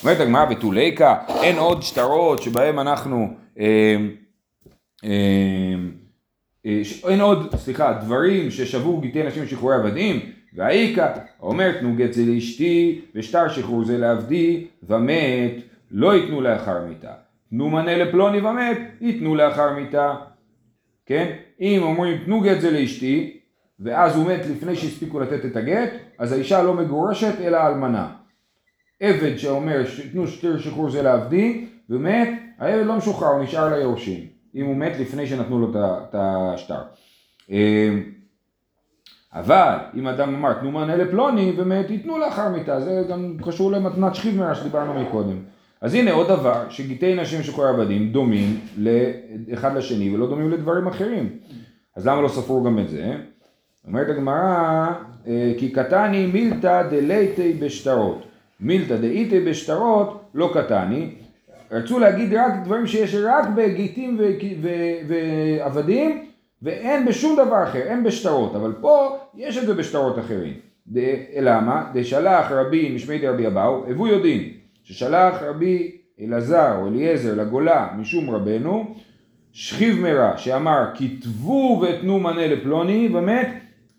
אומרת 0.03 0.19
הגמרא 0.19 0.45
בתוליקה, 0.45 1.15
אין 1.27 1.57
עוד 1.57 1.81
שטרות 1.81 2.41
שבהם 2.41 2.79
אנחנו, 2.79 3.27
אה, 3.59 3.97
אה, 5.03 5.09
אה, 6.65 6.81
אין 7.09 7.21
עוד, 7.21 7.55
סליחה, 7.55 7.93
דברים 7.93 8.51
ששבו 8.51 8.99
גיטי 8.99 9.23
נשים 9.23 9.47
שחרורי 9.47 9.75
עבדים, 9.75 10.19
והאיכא 10.53 11.13
אומר 11.41 11.79
תנו 11.79 11.95
גט 11.95 12.13
זה 12.13 12.25
לאשתי 12.25 13.01
ושטר 13.15 13.49
שחרור 13.49 13.85
זה 13.85 13.97
לעבדי 13.97 14.67
ומת 14.83 15.51
לא 15.91 16.15
ייתנו 16.15 16.41
לאחר 16.41 16.85
מיתה. 16.85 17.13
תנו 17.49 17.69
מנה 17.69 17.97
לפלוני 17.97 18.41
ומת 18.41 18.77
ייתנו 19.01 19.35
לאחר 19.35 19.73
מיתה. 19.73 20.15
כן? 21.05 21.35
אם 21.61 21.79
אומרים 21.83 22.23
תנו 22.25 22.41
גט 22.41 22.61
זה 22.61 22.71
לאשתי 22.71 23.37
ואז 23.79 24.15
הוא 24.15 24.27
מת 24.27 24.41
לפני 24.55 24.75
שהספיקו 24.75 25.19
לתת 25.19 25.45
את 25.45 25.55
הגט 25.55 25.89
אז 26.17 26.31
האישה 26.31 26.63
לא 26.63 26.73
מגורשת 26.73 27.33
אלא 27.41 27.67
אלמנה. 27.67 28.07
עבד 28.99 29.37
שאומר 29.37 29.83
תנו 30.11 30.27
שטר 30.27 30.59
שחרור 30.59 30.89
זה 30.89 31.01
לעבדי 31.01 31.65
ומת 31.89 32.29
העבד 32.57 32.85
לא 32.85 32.97
משוחרר 32.97 33.27
הוא 33.27 33.43
נשאר 33.43 33.77
ליורשים 33.77 34.27
אם 34.55 34.65
הוא 34.65 34.75
מת 34.75 34.99
לפני 34.99 35.27
שנתנו 35.27 35.59
לו 35.59 35.71
את 35.79 36.15
השטר. 36.15 36.81
אבל 39.33 39.75
אם 39.95 40.07
אדם 40.07 40.35
אמר 40.35 40.53
תנו 40.53 40.71
מענה 40.71 40.95
לפלוני 40.95 41.53
ומת 41.57 41.89
ייתנו 41.89 42.17
לאחר 42.17 42.49
מיתה, 42.49 42.79
זה 42.79 43.03
גם 43.09 43.37
קשור 43.45 43.71
למתנת 43.71 44.15
שכיב 44.15 44.37
מרע 44.37 44.55
שדיברנו 44.55 45.01
מקודם. 45.01 45.37
אז 45.81 45.93
הנה 45.93 46.11
עוד 46.11 46.27
דבר, 46.27 46.63
שגיטי 46.69 47.15
נשים 47.15 47.43
שחורי 47.43 47.69
עבדים 47.69 48.11
דומים 48.11 48.59
אחד 49.53 49.75
לשני 49.75 50.15
ולא 50.15 50.27
דומים 50.27 50.49
לדברים 50.49 50.87
אחרים. 50.87 51.29
אז 51.95 52.07
למה 52.07 52.21
לא 52.21 52.27
ספרו 52.27 52.63
גם 52.63 52.79
את 52.79 52.89
זה? 52.89 53.15
אומרת 53.87 54.09
הגמרא, 54.09 54.87
אה, 55.27 55.53
כי 55.57 55.71
קטני 55.71 56.25
מילתא 56.25 56.83
דלייטי 56.89 57.53
בשטרות. 57.53 58.23
מילתא 58.59 58.97
דאיתי 58.97 59.39
בשטרות 59.39 60.21
לא 60.33 60.51
קטני. 60.53 61.09
רצו 61.71 61.99
להגיד 61.99 62.33
רק 62.33 62.53
דברים 62.63 62.87
שיש 62.87 63.15
רק 63.15 63.47
בגיטים 63.55 64.19
ועבדים 65.07 66.25
ואין 66.61 67.05
בשום 67.05 67.33
דבר 67.33 67.63
אחר, 67.63 67.81
אין 67.81 68.03
בשטרות, 68.03 68.55
אבל 68.55 68.73
פה 68.81 69.17
יש 69.35 69.57
את 69.57 69.65
זה 69.65 69.73
בשטרות 69.73 70.19
אחרים. 70.19 70.53
למה? 71.41 71.83
דשלח 71.93 72.51
רבי 72.51 72.95
משמי 72.95 73.17
דרבי 73.17 73.47
אבאו, 73.47 73.83
הבו 73.89 74.07
יודעים, 74.07 74.53
ששלח 74.83 75.41
רבי 75.41 75.97
אלעזר 76.21 76.75
או 76.81 76.87
אליעזר 76.87 77.35
לגולה 77.35 77.87
משום 77.97 78.29
רבנו, 78.29 78.95
שכיב 79.53 79.99
מרע 79.99 80.37
שאמר 80.37 80.85
כתבו 80.95 81.81
ותנו 81.81 82.19
מנה 82.19 82.47
לפלוני 82.47 83.09
ומת 83.13 83.49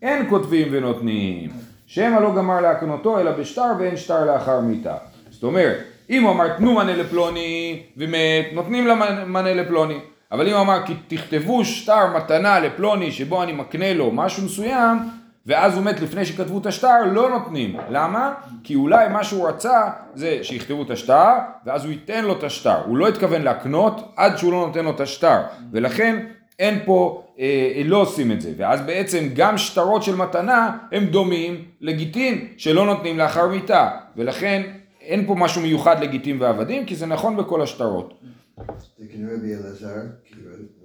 אין 0.01 0.29
כותבים 0.29 0.67
ונותנים 0.71 1.49
שמא 1.85 2.19
לא 2.19 2.35
גמר 2.35 2.61
להקנותו 2.61 3.19
אלא 3.19 3.31
בשטר 3.31 3.71
ואין 3.79 3.97
שטר 3.97 4.25
לאחר 4.25 4.59
מיתה 4.59 4.95
זאת 5.29 5.43
אומרת 5.43 5.77
אם 6.09 6.23
הוא 6.23 6.31
אמר 6.31 6.57
תנו 6.57 6.73
מנה 6.73 6.95
לפלוני 6.95 7.83
ומת 7.97 8.45
נותנים 8.53 8.87
לה 8.87 9.25
מנה 9.25 9.53
לפלוני 9.53 9.97
אבל 10.33 10.47
אם 10.47 10.53
הוא 10.53 10.61
אמר 10.61 10.79
כי 10.85 10.93
תכתבו 11.07 11.65
שטר 11.65 12.17
מתנה 12.17 12.59
לפלוני 12.59 13.11
שבו 13.11 13.43
אני 13.43 13.51
מקנה 13.51 13.93
לו 13.93 14.11
משהו 14.11 14.45
מסוים 14.45 14.97
ואז 15.45 15.75
הוא 15.75 15.83
מת 15.83 15.99
לפני 15.99 16.25
שכתבו 16.25 16.57
את 16.57 16.65
השטר, 16.65 17.03
לא 17.11 17.29
נותנים. 17.29 17.75
למה? 17.89 18.33
כי 18.63 18.75
אולי 18.75 19.07
מה 19.07 19.23
שהוא 19.23 19.47
רצה 19.47 19.81
זה 20.13 20.39
שיכתבו 20.41 20.83
את 20.83 20.89
השטר, 20.89 21.29
ואז 21.65 21.85
הוא 21.85 21.91
ייתן 21.91 22.25
לו 22.25 22.33
את 22.33 22.43
השטר. 22.43 22.77
הוא 22.85 22.97
לא 22.97 23.07
התכוון 23.07 23.41
להקנות 23.41 24.13
עד 24.15 24.37
שהוא 24.37 24.51
לא 24.51 24.65
נותן 24.67 24.85
לו 24.85 24.91
את 24.91 24.99
השטר. 24.99 25.41
ולכן 25.71 26.25
אין 26.59 26.79
פה, 26.85 27.23
אה, 27.39 27.81
לא 27.85 27.97
עושים 27.97 28.31
את 28.31 28.41
זה. 28.41 28.51
ואז 28.57 28.81
בעצם 28.81 29.29
גם 29.33 29.57
שטרות 29.57 30.03
של 30.03 30.15
מתנה 30.15 30.77
הם 30.91 31.05
דומים 31.05 31.65
לגיטין 31.81 32.47
שלא 32.57 32.85
נותנים 32.85 33.17
לאחר 33.17 33.47
מיתה. 33.47 33.89
ולכן 34.17 34.61
אין 35.01 35.25
פה 35.27 35.35
משהו 35.35 35.61
מיוחד 35.61 36.03
לגיטין 36.03 36.37
ועבדים, 36.41 36.85
כי 36.85 36.95
זה 36.95 37.05
נכון 37.05 37.37
בכל 37.37 37.61
השטרות. 37.61 38.13
זה 38.57 39.05
כנראה 39.11 39.35
רבי 39.35 39.55
אלעזר, 39.55 40.01
כי 40.25 40.35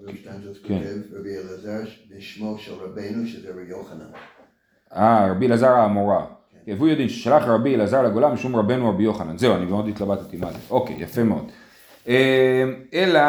רבי 0.02 0.16
שטיינזרץ 0.16 0.56
כן. 0.64 0.78
כותב, 0.78 1.18
רבי 1.18 1.36
אלעזר 1.36 1.80
בשמו 2.10 2.58
של 2.58 2.72
רבנו 2.74 3.26
שזה 3.26 3.50
רבי 3.50 3.62
יוחנן. 3.68 4.10
אה, 4.94 5.30
רבי 5.30 5.46
אלעזר 5.46 5.70
האמורה. 5.70 6.26
הביאו 6.68 6.88
יודעים 6.88 7.08
ששלח 7.08 7.42
רבי 7.42 7.74
אלעזר 7.74 8.02
לגולה 8.02 8.28
משום 8.28 8.56
רבנו 8.56 8.88
רבי 8.88 9.02
יוחנן. 9.02 9.38
זהו, 9.38 9.54
אני 9.54 9.64
מאוד 9.64 9.88
התלבטתי 9.88 10.36
מה 10.36 10.52
זה. 10.52 10.58
אוקיי, 10.70 10.96
יפה 10.98 11.22
מאוד. 11.22 11.52
אה, 12.08 12.64
אלא, 12.94 13.20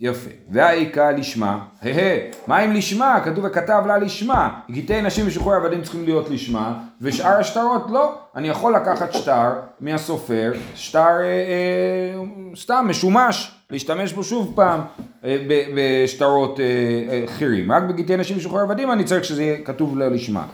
יפה. 0.00 0.30
והאיכה 0.50 1.12
לשמה, 1.12 1.58
הא 1.82 2.00
מה 2.46 2.64
אם 2.64 2.72
לשמה? 2.72 3.20
כתוב 3.24 3.44
וכתב 3.44 3.82
לה 3.86 3.98
לשמה. 3.98 4.60
גיטי 4.70 5.02
נשים 5.02 5.26
ושחרור 5.26 5.54
עבדים 5.54 5.82
צריכים 5.82 6.04
להיות 6.04 6.30
לשמה, 6.30 6.78
ושאר 7.00 7.38
השטרות 7.40 7.90
לא. 7.90 8.14
אני 8.36 8.48
יכול 8.48 8.74
לקחת 8.76 9.12
שטר 9.12 9.52
מהסופר, 9.80 10.52
שטר 10.74 10.98
אה, 11.00 11.24
אה, 11.24 12.22
סתם 12.56 12.86
משומש, 12.88 13.52
להשתמש 13.70 14.12
בו 14.12 14.24
שוב 14.24 14.52
פעם 14.56 14.80
אה, 15.24 15.36
בשטרות 15.74 16.60
אה, 16.60 16.64
אה, 17.10 17.24
אחרים. 17.24 17.72
רק 17.72 17.82
בגיטי 17.82 18.16
נשים 18.16 18.36
ושחרור 18.36 18.60
עבדים 18.60 18.92
אני 18.92 19.04
צריך 19.04 19.24
שזה 19.24 19.42
יהיה 19.42 19.58
כתוב 19.64 19.98
לה 19.98 20.08
לשמה. 20.08 20.46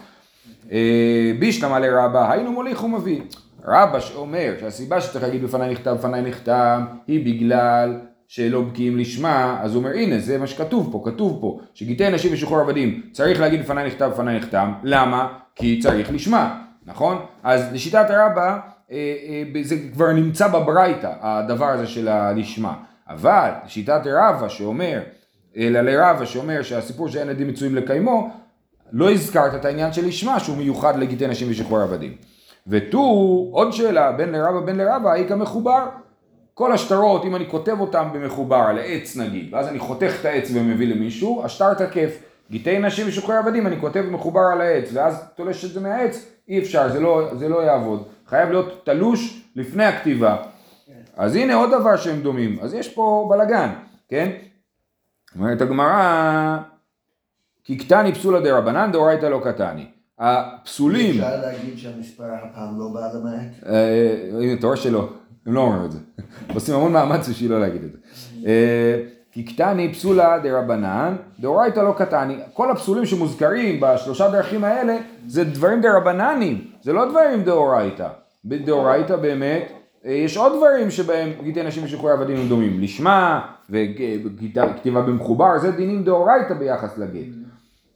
אה, 0.72 1.32
בישלמה 1.38 1.78
לרבה, 1.78 2.32
היינו 2.32 2.52
מוליך 2.52 2.84
ומביא. 2.84 3.20
רבא 3.64 4.00
שאומר 4.00 4.54
שהסיבה 4.60 5.00
שצריך 5.00 5.24
להגיד 5.24 5.44
בפניי 5.44 5.72
נכתב, 5.72 5.90
בפניי 5.90 6.22
נכתב, 6.22 6.80
היא 7.06 7.24
בגלל 7.26 8.00
שלא 8.34 8.62
בקיאים 8.62 8.98
לשמה, 8.98 9.58
אז 9.62 9.74
הוא 9.74 9.84
אומר 9.84 9.94
הנה 9.94 10.18
זה 10.18 10.38
מה 10.38 10.46
שכתוב 10.46 10.88
פה, 10.92 11.02
כתוב 11.04 11.38
פה, 11.40 11.60
שגיטי 11.74 12.10
נשים 12.10 12.32
ושחרור 12.32 12.60
עבדים 12.60 13.02
צריך 13.12 13.40
להגיד 13.40 13.60
בפניי 13.60 13.86
נכתב, 13.86 14.10
בפניי 14.14 14.38
נחתם, 14.38 14.72
למה? 14.82 15.28
כי 15.56 15.80
צריך 15.82 16.12
לשמה, 16.12 16.62
נכון? 16.86 17.18
אז 17.42 17.72
לשיטת 17.72 18.10
הרבה 18.10 18.44
אה, 18.44 18.58
אה, 18.92 19.62
זה 19.62 19.76
כבר 19.92 20.12
נמצא 20.12 20.48
בברייתא, 20.48 21.12
הדבר 21.20 21.66
הזה 21.66 21.86
של 21.86 22.08
הלשמה, 22.08 22.74
אבל 23.08 23.50
לשיטת 23.66 24.00
רבא 24.06 24.48
שאומר, 24.48 25.00
אלא 25.56 25.80
לרבא 25.80 26.24
שאומר 26.24 26.62
שהסיפור 26.62 27.08
שאין 27.08 27.28
עדים 27.28 27.48
מצויים 27.48 27.74
לקיימו, 27.74 28.30
לא 28.92 29.10
הזכרת 29.12 29.54
את 29.54 29.64
העניין 29.64 29.92
של 29.92 30.06
לשמה 30.06 30.40
שהוא 30.40 30.56
מיוחד 30.56 30.96
לגיטי 30.96 31.26
נשים 31.26 31.50
ושחרור 31.50 31.80
עבדים. 31.80 32.12
ותו, 32.66 32.98
עוד 33.52 33.72
שאלה, 33.72 34.12
בין 34.12 34.32
לרבה 34.32 34.60
בין 34.60 34.76
לרבה, 34.76 35.12
האי 35.12 35.28
כמחובר. 35.28 35.86
כל 36.54 36.72
השטרות, 36.72 37.24
אם 37.24 37.36
אני 37.36 37.50
כותב 37.50 37.80
אותם 37.80 38.08
במחובר 38.12 38.56
על 38.56 38.78
עץ 38.84 39.16
נגיד, 39.16 39.54
ואז 39.54 39.68
אני 39.68 39.78
חותך 39.78 40.12
את 40.20 40.24
העץ 40.24 40.50
ומביא 40.54 40.94
למישהו, 40.94 41.42
השטר 41.44 41.74
תקף. 41.74 42.18
גיטי 42.50 42.78
נשים 42.78 43.08
ושחרור 43.08 43.36
עבדים, 43.36 43.66
אני 43.66 43.80
כותב 43.80 44.04
מחובר 44.10 44.40
על 44.52 44.60
העץ, 44.60 44.88
ואז 44.92 45.24
תולש 45.36 45.64
את 45.64 45.70
זה 45.70 45.80
מהעץ, 45.80 46.26
אי 46.48 46.58
אפשר, 46.58 46.92
זה 46.92 47.00
לא, 47.00 47.34
זה 47.38 47.48
לא 47.48 47.62
יעבוד. 47.62 48.02
חייב 48.26 48.50
להיות 48.50 48.82
תלוש 48.84 49.44
לפני 49.56 49.84
הכתיבה. 49.84 50.36
אז 51.16 51.36
הנה 51.36 51.54
עוד 51.54 51.70
דבר 51.70 51.96
שהם 51.96 52.20
דומים, 52.20 52.58
אז 52.62 52.74
יש 52.74 52.88
פה 52.88 53.28
בלגן, 53.30 53.70
כן? 54.08 54.30
אומרת 55.36 55.60
הגמרא, 55.60 56.58
כי 57.64 57.78
קטני 57.78 58.14
פסולא 58.14 58.40
דרבנן 58.40 58.92
דאורייתא 58.92 59.26
לא 59.26 59.40
קטני. 59.44 59.86
הפסולים, 60.18 61.20
אפשר 61.20 61.40
להגיד 61.40 61.78
שהמספר 61.78 62.24
הפעם 62.24 62.78
לא 62.78 62.88
בא 62.94 63.00
למעט? 63.14 63.66
אה, 63.66 64.40
הנה 64.40 64.52
אתה 64.52 64.66
רואה 64.66 64.76
שלא, 64.76 65.08
הם 65.46 65.54
לא 65.54 65.60
אומרים 65.60 65.84
את 65.84 65.92
זה. 65.92 65.98
עושים 66.54 66.74
המון 66.74 66.92
מאמץ 66.92 67.28
בשביל 67.28 67.50
לא 67.52 67.60
להגיד 67.60 67.84
את 67.84 67.92
זה. 67.92 67.98
אה, 68.46 69.02
כי 69.32 69.42
קטני 69.42 69.92
פסולה 69.92 70.38
דרבנן, 70.38 71.16
דאורייתא 71.40 71.80
לא 71.80 71.94
קטני. 71.98 72.36
כל 72.52 72.70
הפסולים 72.70 73.06
שמוזכרים 73.06 73.80
בשלושה 73.80 74.28
דרכים 74.28 74.64
האלה 74.64 74.96
זה 75.26 75.44
דברים 75.44 75.80
דרבננים, 75.80 76.64
זה 76.82 76.92
לא 76.92 77.10
דברים 77.10 77.42
דאורייתא. 77.42 78.08
בדאורייתא 78.44 79.16
באמת, 79.16 79.72
אה, 80.04 80.12
יש 80.12 80.36
עוד 80.36 80.52
דברים 80.56 80.90
שבהם 80.90 81.30
גיטי 81.42 81.62
נשים 81.62 81.84
ושחרורי 81.84 82.12
עבדים 82.12 82.36
הם 82.36 82.48
דומים. 82.48 82.80
לשמה 82.80 83.40
וכתיבה 83.70 85.02
במחובר, 85.02 85.58
זה 85.58 85.70
דינים 85.70 86.04
דאורייתא 86.04 86.54
ביחס 86.54 86.98
לגט. 86.98 87.34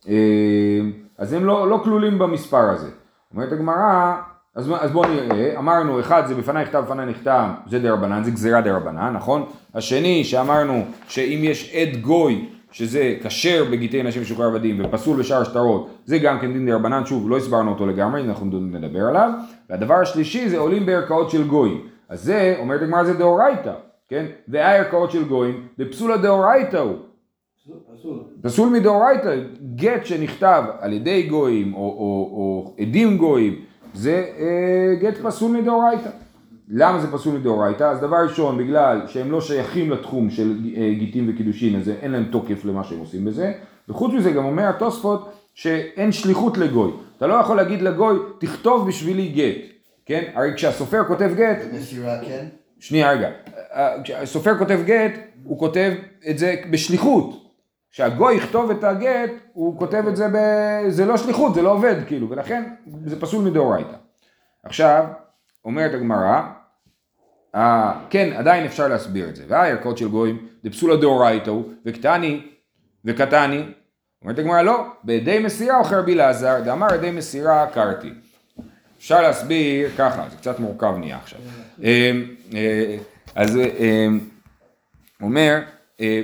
אה, 0.08 0.80
אז 1.18 1.32
הם 1.32 1.44
לא, 1.44 1.70
לא 1.70 1.80
כלולים 1.84 2.18
במספר 2.18 2.70
הזה. 2.70 2.90
אומרת 3.34 3.52
הגמרא, 3.52 4.16
אז, 4.54 4.70
אז 4.80 4.90
בואו 4.90 5.10
נראה, 5.10 5.58
אמרנו 5.58 6.00
אחד 6.00 6.26
זה 6.26 6.34
בפניי 6.34 6.62
נכתב 6.62 6.78
בפניי 6.86 7.06
נחתם, 7.06 7.50
זה 7.66 7.78
דרבנן, 7.78 8.24
זה 8.24 8.30
גזירה 8.30 8.60
דרבנן, 8.60 9.12
נכון? 9.16 9.44
השני 9.74 10.24
שאמרנו 10.24 10.84
שאם 11.08 11.40
יש 11.42 11.74
עד 11.74 11.96
גוי 11.96 12.48
שזה 12.72 13.14
כשר 13.22 13.64
בגיטי 13.70 14.02
נשים 14.02 14.22
ושוחרר 14.22 14.46
עבדים 14.46 14.80
ופסול 14.84 15.18
בשאר 15.18 15.44
שטרות, 15.44 15.90
זה 16.04 16.18
גם 16.18 16.40
כן 16.40 16.52
דין 16.52 16.66
דרבנן, 16.66 17.06
שוב 17.06 17.30
לא 17.30 17.36
הסברנו 17.36 17.70
אותו 17.70 17.86
לגמרי, 17.86 18.24
אנחנו 18.24 18.46
נדבר 18.60 19.04
עליו. 19.06 19.30
והדבר 19.70 19.94
השלישי 19.94 20.48
זה 20.48 20.58
עולים 20.58 20.86
בערכאות 20.86 21.30
של 21.30 21.48
גויים. 21.48 21.86
אז 22.08 22.22
זה, 22.22 22.54
אומרת 22.58 22.82
הגמרא 22.82 23.04
זה 23.04 23.14
דאורייתא, 23.14 23.72
כן? 24.08 24.26
והערכאות 24.48 25.10
של 25.10 25.24
גויים, 25.24 25.66
בפסולה 25.78 26.16
דאורייתא 26.16 26.76
הוא. 26.76 26.96
פסול 28.42 28.68
מדאורייתא, 28.68 29.36
גט 29.74 30.06
שנכתב 30.06 30.64
על 30.80 30.92
ידי 30.92 31.22
גויים 31.22 31.74
או, 31.74 31.78
או, 31.78 32.30
או 32.32 32.74
עדים 32.78 33.16
גויים, 33.16 33.67
זה 33.98 34.24
אה, 34.38 34.94
גט 35.00 35.16
פסול 35.22 35.52
מדאורייתא. 35.60 36.10
למה 36.68 37.00
זה 37.00 37.12
פסול 37.12 37.34
מדאורייתא? 37.34 37.84
אז 37.84 38.00
דבר 38.00 38.16
ראשון, 38.16 38.58
בגלל 38.58 39.00
שהם 39.06 39.30
לא 39.30 39.40
שייכים 39.40 39.90
לתחום 39.90 40.30
של 40.30 40.58
אה, 40.76 40.94
גיטים 40.98 41.26
וקידושין, 41.28 41.76
אז 41.76 41.88
אין 41.88 42.10
להם 42.10 42.24
תוקף 42.24 42.64
למה 42.64 42.84
שהם 42.84 42.98
עושים 42.98 43.24
בזה, 43.24 43.52
וחוץ 43.88 44.12
מזה 44.12 44.30
גם 44.30 44.44
אומר 44.44 44.68
התוספות 44.68 45.32
שאין 45.54 46.12
שליחות 46.12 46.58
לגוי. 46.58 46.92
אתה 47.16 47.26
לא 47.26 47.34
יכול 47.34 47.56
להגיד 47.56 47.82
לגוי, 47.82 48.18
תכתוב 48.38 48.88
בשבילי 48.88 49.28
גט, 49.28 49.70
כן? 50.06 50.24
הרי 50.34 50.52
כשהסופר 50.54 51.04
כותב 51.04 51.30
גט, 51.36 51.58
במסירה 51.72 52.18
כן? 52.24 52.46
שנייה 52.80 53.12
רגע, 53.12 53.28
כשהסופר 54.04 54.58
כותב 54.58 54.78
גט, 54.84 55.12
הוא 55.44 55.58
כותב 55.58 55.92
את 56.30 56.38
זה 56.38 56.54
בשליחות. 56.70 57.47
כשהגוי 57.92 58.34
יכתוב 58.34 58.70
את 58.70 58.84
הגט, 58.84 59.30
הוא 59.52 59.78
כותב 59.78 60.04
את 60.08 60.16
זה 60.16 60.28
ב... 60.28 60.36
זה 60.88 61.06
לא 61.06 61.16
שליחות, 61.16 61.54
זה 61.54 61.62
לא 61.62 61.72
עובד 61.72 61.94
כאילו, 62.06 62.30
ולכן 62.30 62.62
זה 63.04 63.20
פסול 63.20 63.44
מדאורייתא. 63.44 63.96
עכשיו, 64.62 65.04
אומרת 65.64 65.94
הגמרא, 65.94 66.42
אה, 67.54 67.92
כן, 68.10 68.32
עדיין 68.36 68.64
אפשר 68.64 68.88
להסביר 68.88 69.28
את 69.28 69.36
זה. 69.36 69.44
והערכות 69.48 69.98
של 69.98 70.08
גויים, 70.08 70.46
דפסולה 70.64 70.96
דאורייתא 70.96 71.50
הוא, 71.50 71.72
וקטני, 71.86 72.42
וקטני. 73.04 73.64
אומרת 74.22 74.38
הגמרא, 74.38 74.62
לא, 74.62 74.86
בידי 75.04 75.38
מסירה 75.38 75.78
אוכל 75.78 75.94
רבי 75.94 76.12
אלעזר, 76.12 76.60
דאמר 76.64 76.94
ידי 76.94 77.10
מסירה 77.10 77.66
קרתי. 77.66 78.10
אפשר 78.98 79.22
להסביר 79.22 79.90
ככה, 79.98 80.24
זה 80.30 80.36
קצת 80.36 80.58
מורכב 80.58 80.94
נהיה 80.98 81.16
עכשיו. 81.16 81.38
אה, 81.84 82.12
אה, 82.54 82.96
אז 83.34 83.56
אה, 83.56 84.06
אומר, 85.22 85.60
אה, 86.00 86.22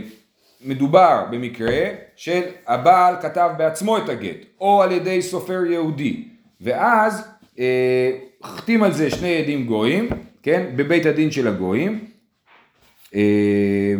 מדובר 0.64 1.24
במקרה 1.30 1.84
של 2.16 2.42
הבעל 2.66 3.14
כתב 3.22 3.50
בעצמו 3.58 3.98
את 3.98 4.08
הגט, 4.08 4.46
או 4.60 4.82
על 4.82 4.92
ידי 4.92 5.22
סופר 5.22 5.64
יהודי, 5.64 6.28
ואז 6.60 7.28
אה, 7.58 8.10
החתים 8.42 8.82
על 8.82 8.92
זה 8.92 9.10
שני 9.10 9.36
עדים 9.36 9.66
גויים, 9.66 10.08
כן, 10.42 10.66
בבית 10.76 11.06
הדין 11.06 11.30
של 11.30 11.48
הגויים, 11.48 12.04
אה. 13.14 13.94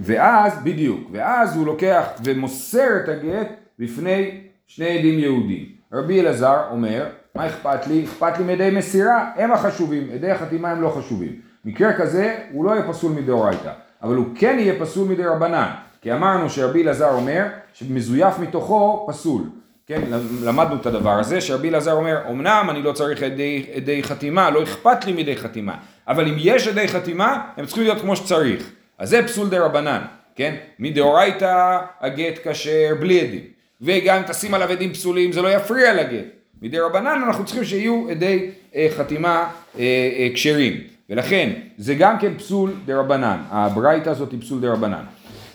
ואז, 0.00 0.52
בדיוק, 0.64 1.08
ואז 1.12 1.56
הוא 1.56 1.66
לוקח 1.66 2.06
ומוסר 2.24 2.96
את 3.04 3.08
הגט 3.08 3.48
בפני 3.78 4.40
שני 4.66 4.98
עדים 4.98 5.18
יהודים. 5.18 5.66
רבי 5.92 6.20
אלעזר 6.20 6.60
אומר, 6.70 7.06
מה 7.34 7.46
אכפת 7.46 7.86
לי? 7.86 8.04
אכפת 8.04 8.38
לי 8.38 8.44
מעדי 8.44 8.70
מסירה, 8.70 9.30
הם 9.36 9.52
החשובים, 9.52 10.10
עדי 10.14 10.30
החתימה 10.30 10.70
הם 10.70 10.82
לא 10.82 10.88
חשובים. 10.88 11.40
מקרה 11.64 11.92
כזה 11.92 12.36
הוא 12.52 12.64
לא 12.64 12.70
יהיה 12.70 12.88
פסול 12.88 13.12
מדאורייתא, 13.12 13.72
אבל 14.02 14.14
הוא 14.16 14.26
כן 14.34 14.56
יהיה 14.58 14.74
פסול 14.80 15.08
מדי 15.08 15.24
רבנן, 15.24 15.68
כי 16.02 16.12
אמרנו 16.12 16.50
שרבי 16.50 16.82
אלעזר 16.82 17.10
אומר 17.14 17.46
שמזויף 17.72 18.38
מתוכו 18.38 19.06
פסול. 19.08 19.42
כן, 19.86 20.02
למדנו 20.44 20.76
את 20.76 20.86
הדבר 20.86 21.18
הזה, 21.18 21.40
שרבי 21.40 21.68
אלעזר 21.68 21.92
אומר, 21.92 22.18
אמנם 22.30 22.66
אני 22.70 22.82
לא 22.82 22.92
צריך 22.92 23.22
עדי, 23.22 23.66
עדי 23.74 24.02
חתימה, 24.02 24.50
לא 24.50 24.62
אכפת 24.62 25.04
לי 25.04 25.12
מדי 25.12 25.36
חתימה, 25.36 25.74
אבל 26.08 26.28
אם 26.28 26.34
יש 26.38 26.68
עדי 26.68 26.88
חתימה, 26.88 27.42
הם 27.56 27.66
צריכים 27.66 27.84
להיות 27.84 28.00
כמו 28.00 28.16
שצריך. 28.16 28.70
אז 28.98 29.10
זה 29.10 29.22
פסול 29.22 29.48
דרבנן, 29.48 30.00
כן? 30.36 30.54
מדאורייתא 30.78 31.78
הגט 32.00 32.48
כשר 32.48 32.94
בלי 33.00 33.20
עדים. 33.20 33.44
וגם 33.80 34.16
אם 34.16 34.22
תשים 34.22 34.54
עליו 34.54 34.70
עדים 34.70 34.92
פסולים, 34.92 35.32
זה 35.32 35.42
לא 35.42 35.48
יפריע 35.48 35.94
לגט. 35.94 36.24
מדרבנן 36.62 37.22
אנחנו 37.26 37.44
צריכים 37.44 37.64
שיהיו 37.64 38.06
עדי 38.10 38.50
אה, 38.74 38.86
חתימה 38.96 39.50
אה, 39.78 39.82
אה, 40.18 40.28
כשרים. 40.34 40.93
ולכן 41.10 41.52
זה 41.78 41.94
גם 41.94 42.18
כן 42.18 42.38
פסול 42.38 42.72
דרבנן, 42.84 43.42
הברייתא 43.50 44.10
הזאת 44.10 44.32
היא 44.32 44.40
פסול 44.40 44.60
דרבנן. 44.60 45.04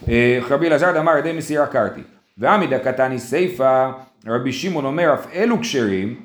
אה, 0.10 0.40
רבי 0.50 0.68
אלעזר 0.68 1.00
עדי 1.00 1.32
מסירה 1.32 1.68
כרתי. 1.68 2.02
והא 2.38 2.80
מדקתני 2.80 3.20
סיפא, 3.20 3.92
רבי 4.28 4.54
שמעון 4.54 4.86
אומר 4.86 5.14
אף 5.14 5.28
אלו 5.34 5.60
כשרים, 5.60 6.16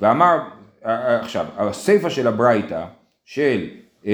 ואמר, 0.00 0.38
אה, 0.86 1.20
עכשיו, 1.20 1.46
הסיפא 1.56 2.08
של 2.08 2.26
הברייתא, 2.26 2.84
של 3.24 3.66
אה, 4.06 4.12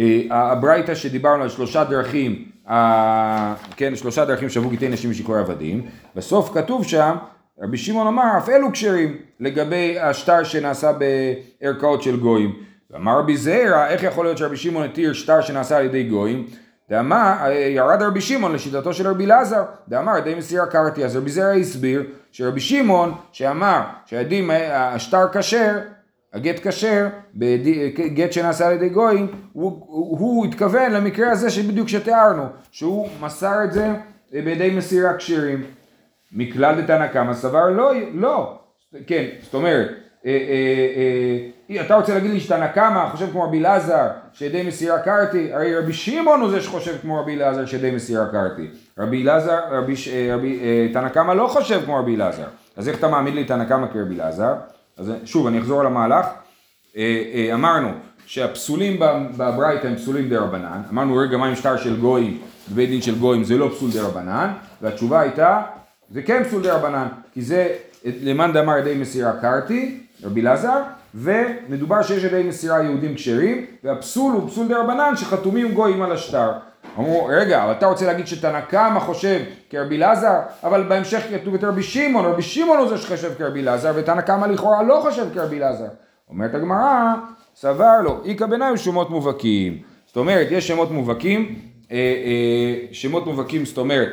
אה, 0.00 0.22
הברייתא 0.30 0.94
שדיברנו 0.94 1.42
על 1.42 1.48
שלושה 1.48 1.84
דרכים, 1.84 2.50
אה, 2.68 3.54
כן, 3.76 3.96
שלושה 3.96 4.24
דרכים 4.24 4.50
שבו 4.50 4.68
גיטי 4.68 4.88
נשים 4.88 5.10
ושיכורי 5.10 5.38
עבדים, 5.38 5.86
בסוף 6.14 6.54
כתוב 6.54 6.84
שם, 6.84 7.16
רבי 7.60 7.76
שמעון 7.76 8.06
אמר, 8.06 8.38
אף 8.38 8.48
אלו 8.48 8.72
כשרים, 8.72 9.16
לגבי 9.40 9.98
השטר 9.98 10.44
שנעשה 10.44 10.92
בערכאות 10.92 12.02
של 12.02 12.16
גויים. 12.16 12.54
אמר 12.96 13.18
רבי 13.18 13.36
זעירא, 13.36 13.86
איך 13.86 14.02
יכול 14.02 14.24
להיות 14.24 14.38
שרבי 14.38 14.56
שמעון 14.56 14.84
התיר 14.84 15.12
שטר 15.12 15.40
שנעשה 15.40 15.76
על 15.76 15.84
ידי 15.84 16.04
גויים? 16.04 16.46
דאמר, 16.90 17.34
ירד 17.74 18.02
רבי 18.02 18.20
שמעון 18.20 18.52
לשיטתו 18.52 18.92
של 18.92 19.08
רבי 19.08 19.24
אלעזר, 19.24 19.62
דאמר 19.88 20.18
ידי 20.18 20.34
מסירה 20.34 20.66
קרתי, 20.66 21.04
אז 21.04 21.16
רבי 21.16 21.30
זעירא 21.30 21.54
הסביר 21.54 22.02
שרבי 22.32 22.60
שמעון 22.60 23.14
שאמר 23.32 23.80
שהעדים, 24.06 24.50
השטר 24.70 25.28
כשר, 25.32 25.78
הגט 26.34 26.66
כשר, 26.66 27.06
בגט 27.34 28.32
שנעשה 28.32 28.66
על 28.66 28.72
ידי 28.74 28.88
גויים, 28.88 29.26
הוא, 29.52 29.70
הוא, 29.86 30.18
הוא 30.18 30.46
התכוון 30.46 30.92
למקרה 30.92 31.30
הזה 31.30 31.50
שבדיוק 31.50 31.88
שתיארנו, 31.88 32.46
שהוא 32.70 33.08
מסר 33.20 33.64
את 33.64 33.72
זה 33.72 33.94
בידי 34.32 34.70
מסירה 34.70 35.16
כשרים. 35.16 35.62
מכלל 36.32 36.80
דתנא 36.80 37.06
קמא 37.06 37.34
סבר 37.34 37.70
לא, 37.70 37.92
לא, 38.14 38.58
כן, 39.06 39.24
זאת 39.42 39.54
אומרת, 39.54 39.88
אה, 40.26 40.30
אה, 40.30 41.76
אה, 41.76 41.80
אתה 41.80 41.94
רוצה 41.94 42.14
להגיד 42.14 42.30
לי 42.30 42.40
שתנא 42.40 42.66
קמא 42.66 43.08
חושב 43.12 43.30
כמו 43.30 43.42
רבי 43.42 43.58
אלעזר 43.58 44.08
שידי 44.32 44.62
מסירה 44.62 44.98
קרתי, 44.98 45.52
הרי 45.52 45.76
רבי 45.76 45.92
שמעון 45.92 46.40
הוא 46.40 46.50
זה 46.50 46.60
שחושב 46.60 46.94
כמו 47.02 47.20
רבי 47.20 47.34
אלעזר 47.34 47.66
שידי 47.66 47.90
מסירה 47.90 48.26
קרתי. 48.26 48.66
רבי 48.98 49.22
אלעזר, 49.22 49.60
רבי, 49.70 49.94
רבי, 50.32 50.88
תנא 50.92 51.08
קמא 51.08 51.32
לא 51.32 51.46
חושב 51.46 51.80
כמו 51.84 51.96
רבי 51.96 52.16
אלעזר. 52.16 52.46
אז 52.76 52.88
איך 52.88 52.98
אתה 52.98 53.08
מעמיד 53.08 53.34
לי 53.34 53.44
תנא 53.44 53.64
קמא 53.64 53.86
כרבי 53.92 54.14
אלעזר? 54.14 54.54
אז 54.98 55.12
שוב, 55.24 55.46
אני 55.46 55.58
אחזור 55.58 55.80
על 55.80 55.86
המהלך. 55.86 56.26
אמרנו 57.54 57.88
שהפסולים 58.26 59.00
בברייתא 59.36 59.86
הם 59.86 59.96
פסולים 59.96 60.28
דרבנן. 60.28 60.82
אמרנו 60.92 61.16
רגע 61.16 61.36
מה 61.36 61.46
עם 61.46 61.54
שטר 61.54 61.76
של 61.76 62.00
גויים, 62.00 62.40
בבית 62.72 62.90
דין 62.90 63.02
של 63.02 63.18
גויים 63.18 63.44
זה 63.44 63.58
לא 63.58 63.68
פסול 63.68 63.90
דרבנן. 63.90 64.52
והתשובה 64.82 65.20
הייתה, 65.20 65.62
זה 66.10 66.22
כן 66.22 66.44
פסול 66.44 66.62
דרבנן, 66.62 67.06
כי 67.32 67.42
זה 67.42 67.68
למאן 68.04 68.52
דאמר 68.52 68.78
עדי 68.78 68.94
מסירה 68.94 69.32
כרתי, 69.40 70.00
רבי 70.22 70.40
אלעזר, 70.40 70.82
ומדובר 71.14 72.02
שיש 72.02 72.24
עדי 72.24 72.42
מסירה 72.42 72.82
יהודים 72.82 73.14
כשרים, 73.14 73.66
והפסול 73.84 74.32
הוא 74.32 74.48
פסול 74.48 74.68
דרבנן 74.68 75.16
שחתומים 75.16 75.74
גויים 75.74 76.02
על 76.02 76.12
השטר. 76.12 76.52
אמרו, 76.98 77.26
רגע, 77.30 77.64
אבל 77.64 77.72
אתה 77.72 77.86
רוצה 77.86 78.06
להגיד 78.06 78.26
שתנא 78.26 78.60
קמא 78.60 79.00
חושב 79.00 79.40
כרבי 79.70 79.96
אלעזר, 79.96 80.38
אבל 80.64 80.82
בהמשך 80.82 81.22
כתוב 81.30 81.54
את 81.54 81.64
רבי 81.64 81.82
שמעון, 81.82 82.24
רבי 82.24 82.42
שמעון 82.42 82.78
הוא 82.78 82.88
זה 82.88 82.98
שחושב 82.98 83.32
כרבי 83.38 83.60
אלעזר, 83.60 83.92
ותנא 83.96 84.20
קמא 84.20 84.46
לכאורה 84.46 84.82
לא 84.82 85.00
חושב 85.02 85.26
כרבי 85.34 85.58
אלעזר. 85.58 85.88
אומרת 86.30 86.54
הגמרא, 86.54 87.14
סבר 87.56 88.00
לו, 88.04 88.20
איכא 88.24 88.46
ביניים 88.46 88.76
שמות 88.76 89.10
מובהקים. 89.10 89.78
זאת 90.06 90.16
אומרת, 90.16 90.46
יש 90.50 90.68
שמות 90.68 90.90
מובהקים, 90.90 91.58
אה, 91.92 91.96
אה, 91.96 92.86
שמות 92.92 93.26
מובהקים, 93.26 93.64
זאת 93.64 93.78
אומרת, 93.78 94.08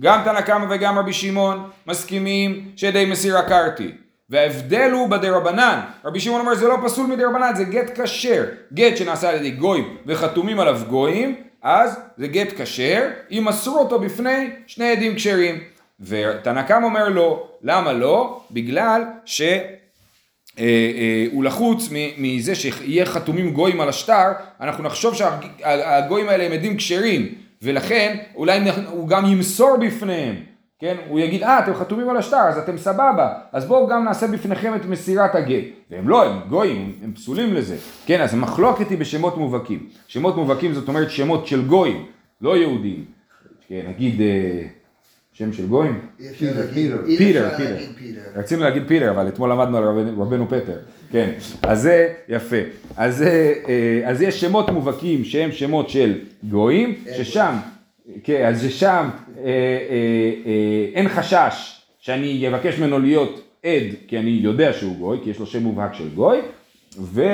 גם 0.00 0.20
תנא 0.24 0.40
קמא 0.40 0.66
וגם 0.70 0.98
רבי 0.98 1.12
שמעון 1.12 1.70
מסכימים 1.86 2.70
שידי 2.76 3.04
מסירה 3.04 3.42
קרתי. 3.42 3.92
וההבדל 4.30 4.90
הוא 4.92 5.08
בדרבנן, 5.08 5.80
רבי 6.04 6.20
שמעון 6.20 6.40
אומר 6.40 6.54
זה 6.54 6.68
לא 6.68 6.76
פסול 6.84 7.06
מדרבנן, 7.06 7.54
זה 7.54 7.64
גט 7.64 8.00
כשר, 8.00 8.44
גט 8.72 8.96
שנעשה 8.96 9.28
על 9.28 9.36
ידי 9.36 9.50
גויים 9.50 9.96
וחתומים 10.06 10.60
עליו 10.60 10.80
גויים, 10.88 11.34
אז 11.62 12.00
זה 12.16 12.28
גט 12.28 12.60
כשר, 12.60 13.08
אם 13.30 13.44
מסרו 13.48 13.78
אותו 13.78 13.98
בפני 13.98 14.50
שני 14.66 14.88
עדים 14.88 15.14
כשרים. 15.14 15.58
ותנא 16.00 16.62
קמא 16.62 16.84
אומר 16.84 17.08
לא, 17.08 17.48
למה 17.62 17.92
לא? 17.92 18.40
בגלל 18.50 19.02
ש... 19.24 19.42
אה, 20.58 20.64
אה, 20.64 21.26
הוא 21.32 21.44
לחוץ 21.44 21.88
מזה 22.18 22.54
שיהיה 22.54 23.06
חתומים 23.06 23.50
גויים 23.50 23.80
על 23.80 23.88
השטר, 23.88 24.32
אנחנו 24.60 24.84
נחשוב 24.84 25.14
שהגויים 25.14 26.28
האלה 26.28 26.44
הם 26.44 26.52
עדים 26.52 26.76
כשרים, 26.76 27.34
ולכן 27.62 28.16
אולי 28.34 28.70
הוא 28.90 29.08
גם 29.08 29.26
ימסור 29.26 29.76
בפניהם, 29.76 30.34
כן? 30.78 30.96
הוא 31.08 31.20
יגיד, 31.20 31.42
אה, 31.42 31.58
אתם 31.58 31.74
חתומים 31.74 32.08
על 32.08 32.16
השטר, 32.16 32.36
אז 32.36 32.58
אתם 32.58 32.78
סבבה, 32.78 33.34
אז 33.52 33.64
בואו 33.64 33.88
גם 33.88 34.04
נעשה 34.04 34.26
בפניכם 34.26 34.74
את 34.74 34.84
מסירת 34.84 35.34
הגט. 35.34 35.64
והם 35.90 36.08
לא, 36.08 36.24
הם 36.26 36.40
גויים, 36.48 36.92
הם 37.02 37.12
פסולים 37.12 37.54
לזה. 37.54 37.76
כן, 38.06 38.20
אז 38.20 38.34
המחלוקת 38.34 38.90
היא 38.90 38.98
בשמות 38.98 39.36
מובהקים. 39.36 39.88
שמות 40.06 40.36
מובהקים 40.36 40.74
זאת 40.74 40.88
אומרת 40.88 41.10
שמות 41.10 41.46
של 41.46 41.66
גויים, 41.66 42.06
לא 42.40 42.56
יהודים. 42.56 43.04
כן, 43.68 43.80
נגיד... 43.88 44.20
אה, 44.20 44.62
שם 45.38 45.52
של 45.52 45.66
גויים? 45.66 46.00
פיטר, 46.38 46.66
פיטר, 46.74 47.48
פיטר. 47.98 48.20
רצינו 48.34 48.62
להגיד 48.62 48.82
פיטר, 48.88 49.10
אבל 49.10 49.28
אתמול 49.28 49.50
למדנו 49.50 49.76
על 49.76 49.84
רבנו 50.18 50.48
פטר. 50.48 50.78
כן, 51.12 51.30
אז 51.62 51.82
זה 51.82 52.12
יפה. 52.28 52.56
אז, 52.96 53.22
אה, 53.22 54.00
אז 54.04 54.22
יש 54.22 54.40
שמות 54.40 54.70
מובהקים 54.70 55.24
שהם 55.24 55.52
שמות 55.52 55.90
של 55.90 56.14
גויים, 56.50 56.94
ששם, 57.16 57.54
כן, 58.24 58.46
אז 58.46 58.62
ששם 58.62 59.08
אה, 59.38 59.44
אה, 59.44 60.86
אין 60.94 61.08
חשש 61.08 61.80
שאני 62.00 62.48
אבקש 62.48 62.78
ממנו 62.78 62.98
להיות 62.98 63.42
עד, 63.64 63.82
כי 64.08 64.18
אני 64.18 64.30
יודע 64.30 64.72
שהוא 64.72 64.96
גוי, 64.96 65.18
כי 65.24 65.30
יש 65.30 65.38
לו 65.38 65.46
שם 65.46 65.62
מובהק 65.62 65.94
של 65.94 66.08
גוי, 66.14 66.38
ו, 66.98 67.24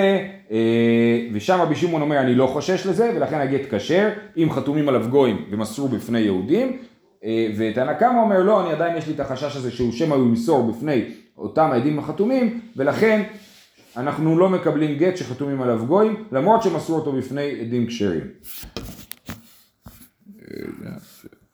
ושם 1.33 1.59
רבי 1.61 1.75
שמעון 1.75 2.03
אומר 2.03 2.21
אני 2.21 2.35
לא 2.35 2.47
חושש 2.47 2.87
לזה 2.87 3.13
ולכן 3.17 3.41
הגט 3.41 3.75
כשר 3.75 4.09
אם 4.37 4.49
חתומים 4.51 4.89
עליו 4.89 5.05
גויים 5.11 5.45
ומסרו 5.51 5.89
בפני 5.89 6.21
יהודים 6.21 6.79
ותנא 7.57 7.93
קמא 7.93 8.21
אומר 8.23 8.43
לא 8.43 8.65
אני 8.65 8.73
עדיין 8.73 8.97
יש 8.97 9.07
לי 9.07 9.15
את 9.15 9.21
החשש 9.21 9.57
הזה 9.57 9.71
שהוא 9.71 9.93
שמא 9.93 10.15
הוא 10.15 10.29
ימסור 10.29 10.73
בפני 10.73 11.05
אותם 11.39 11.69
העדים 11.73 11.99
החתומים 11.99 12.61
ולכן 12.77 13.23
אנחנו 13.97 14.39
לא 14.39 14.49
מקבלים 14.49 14.99
גט 14.99 15.17
שחתומים 15.17 15.63
עליו 15.63 15.87
גויים, 15.87 16.25
למרות 16.33 16.63
שמסרו 16.63 16.97
אותו 16.97 17.13
בפני 17.13 17.61
עדים 17.61 17.87
כשרים. 17.87 18.27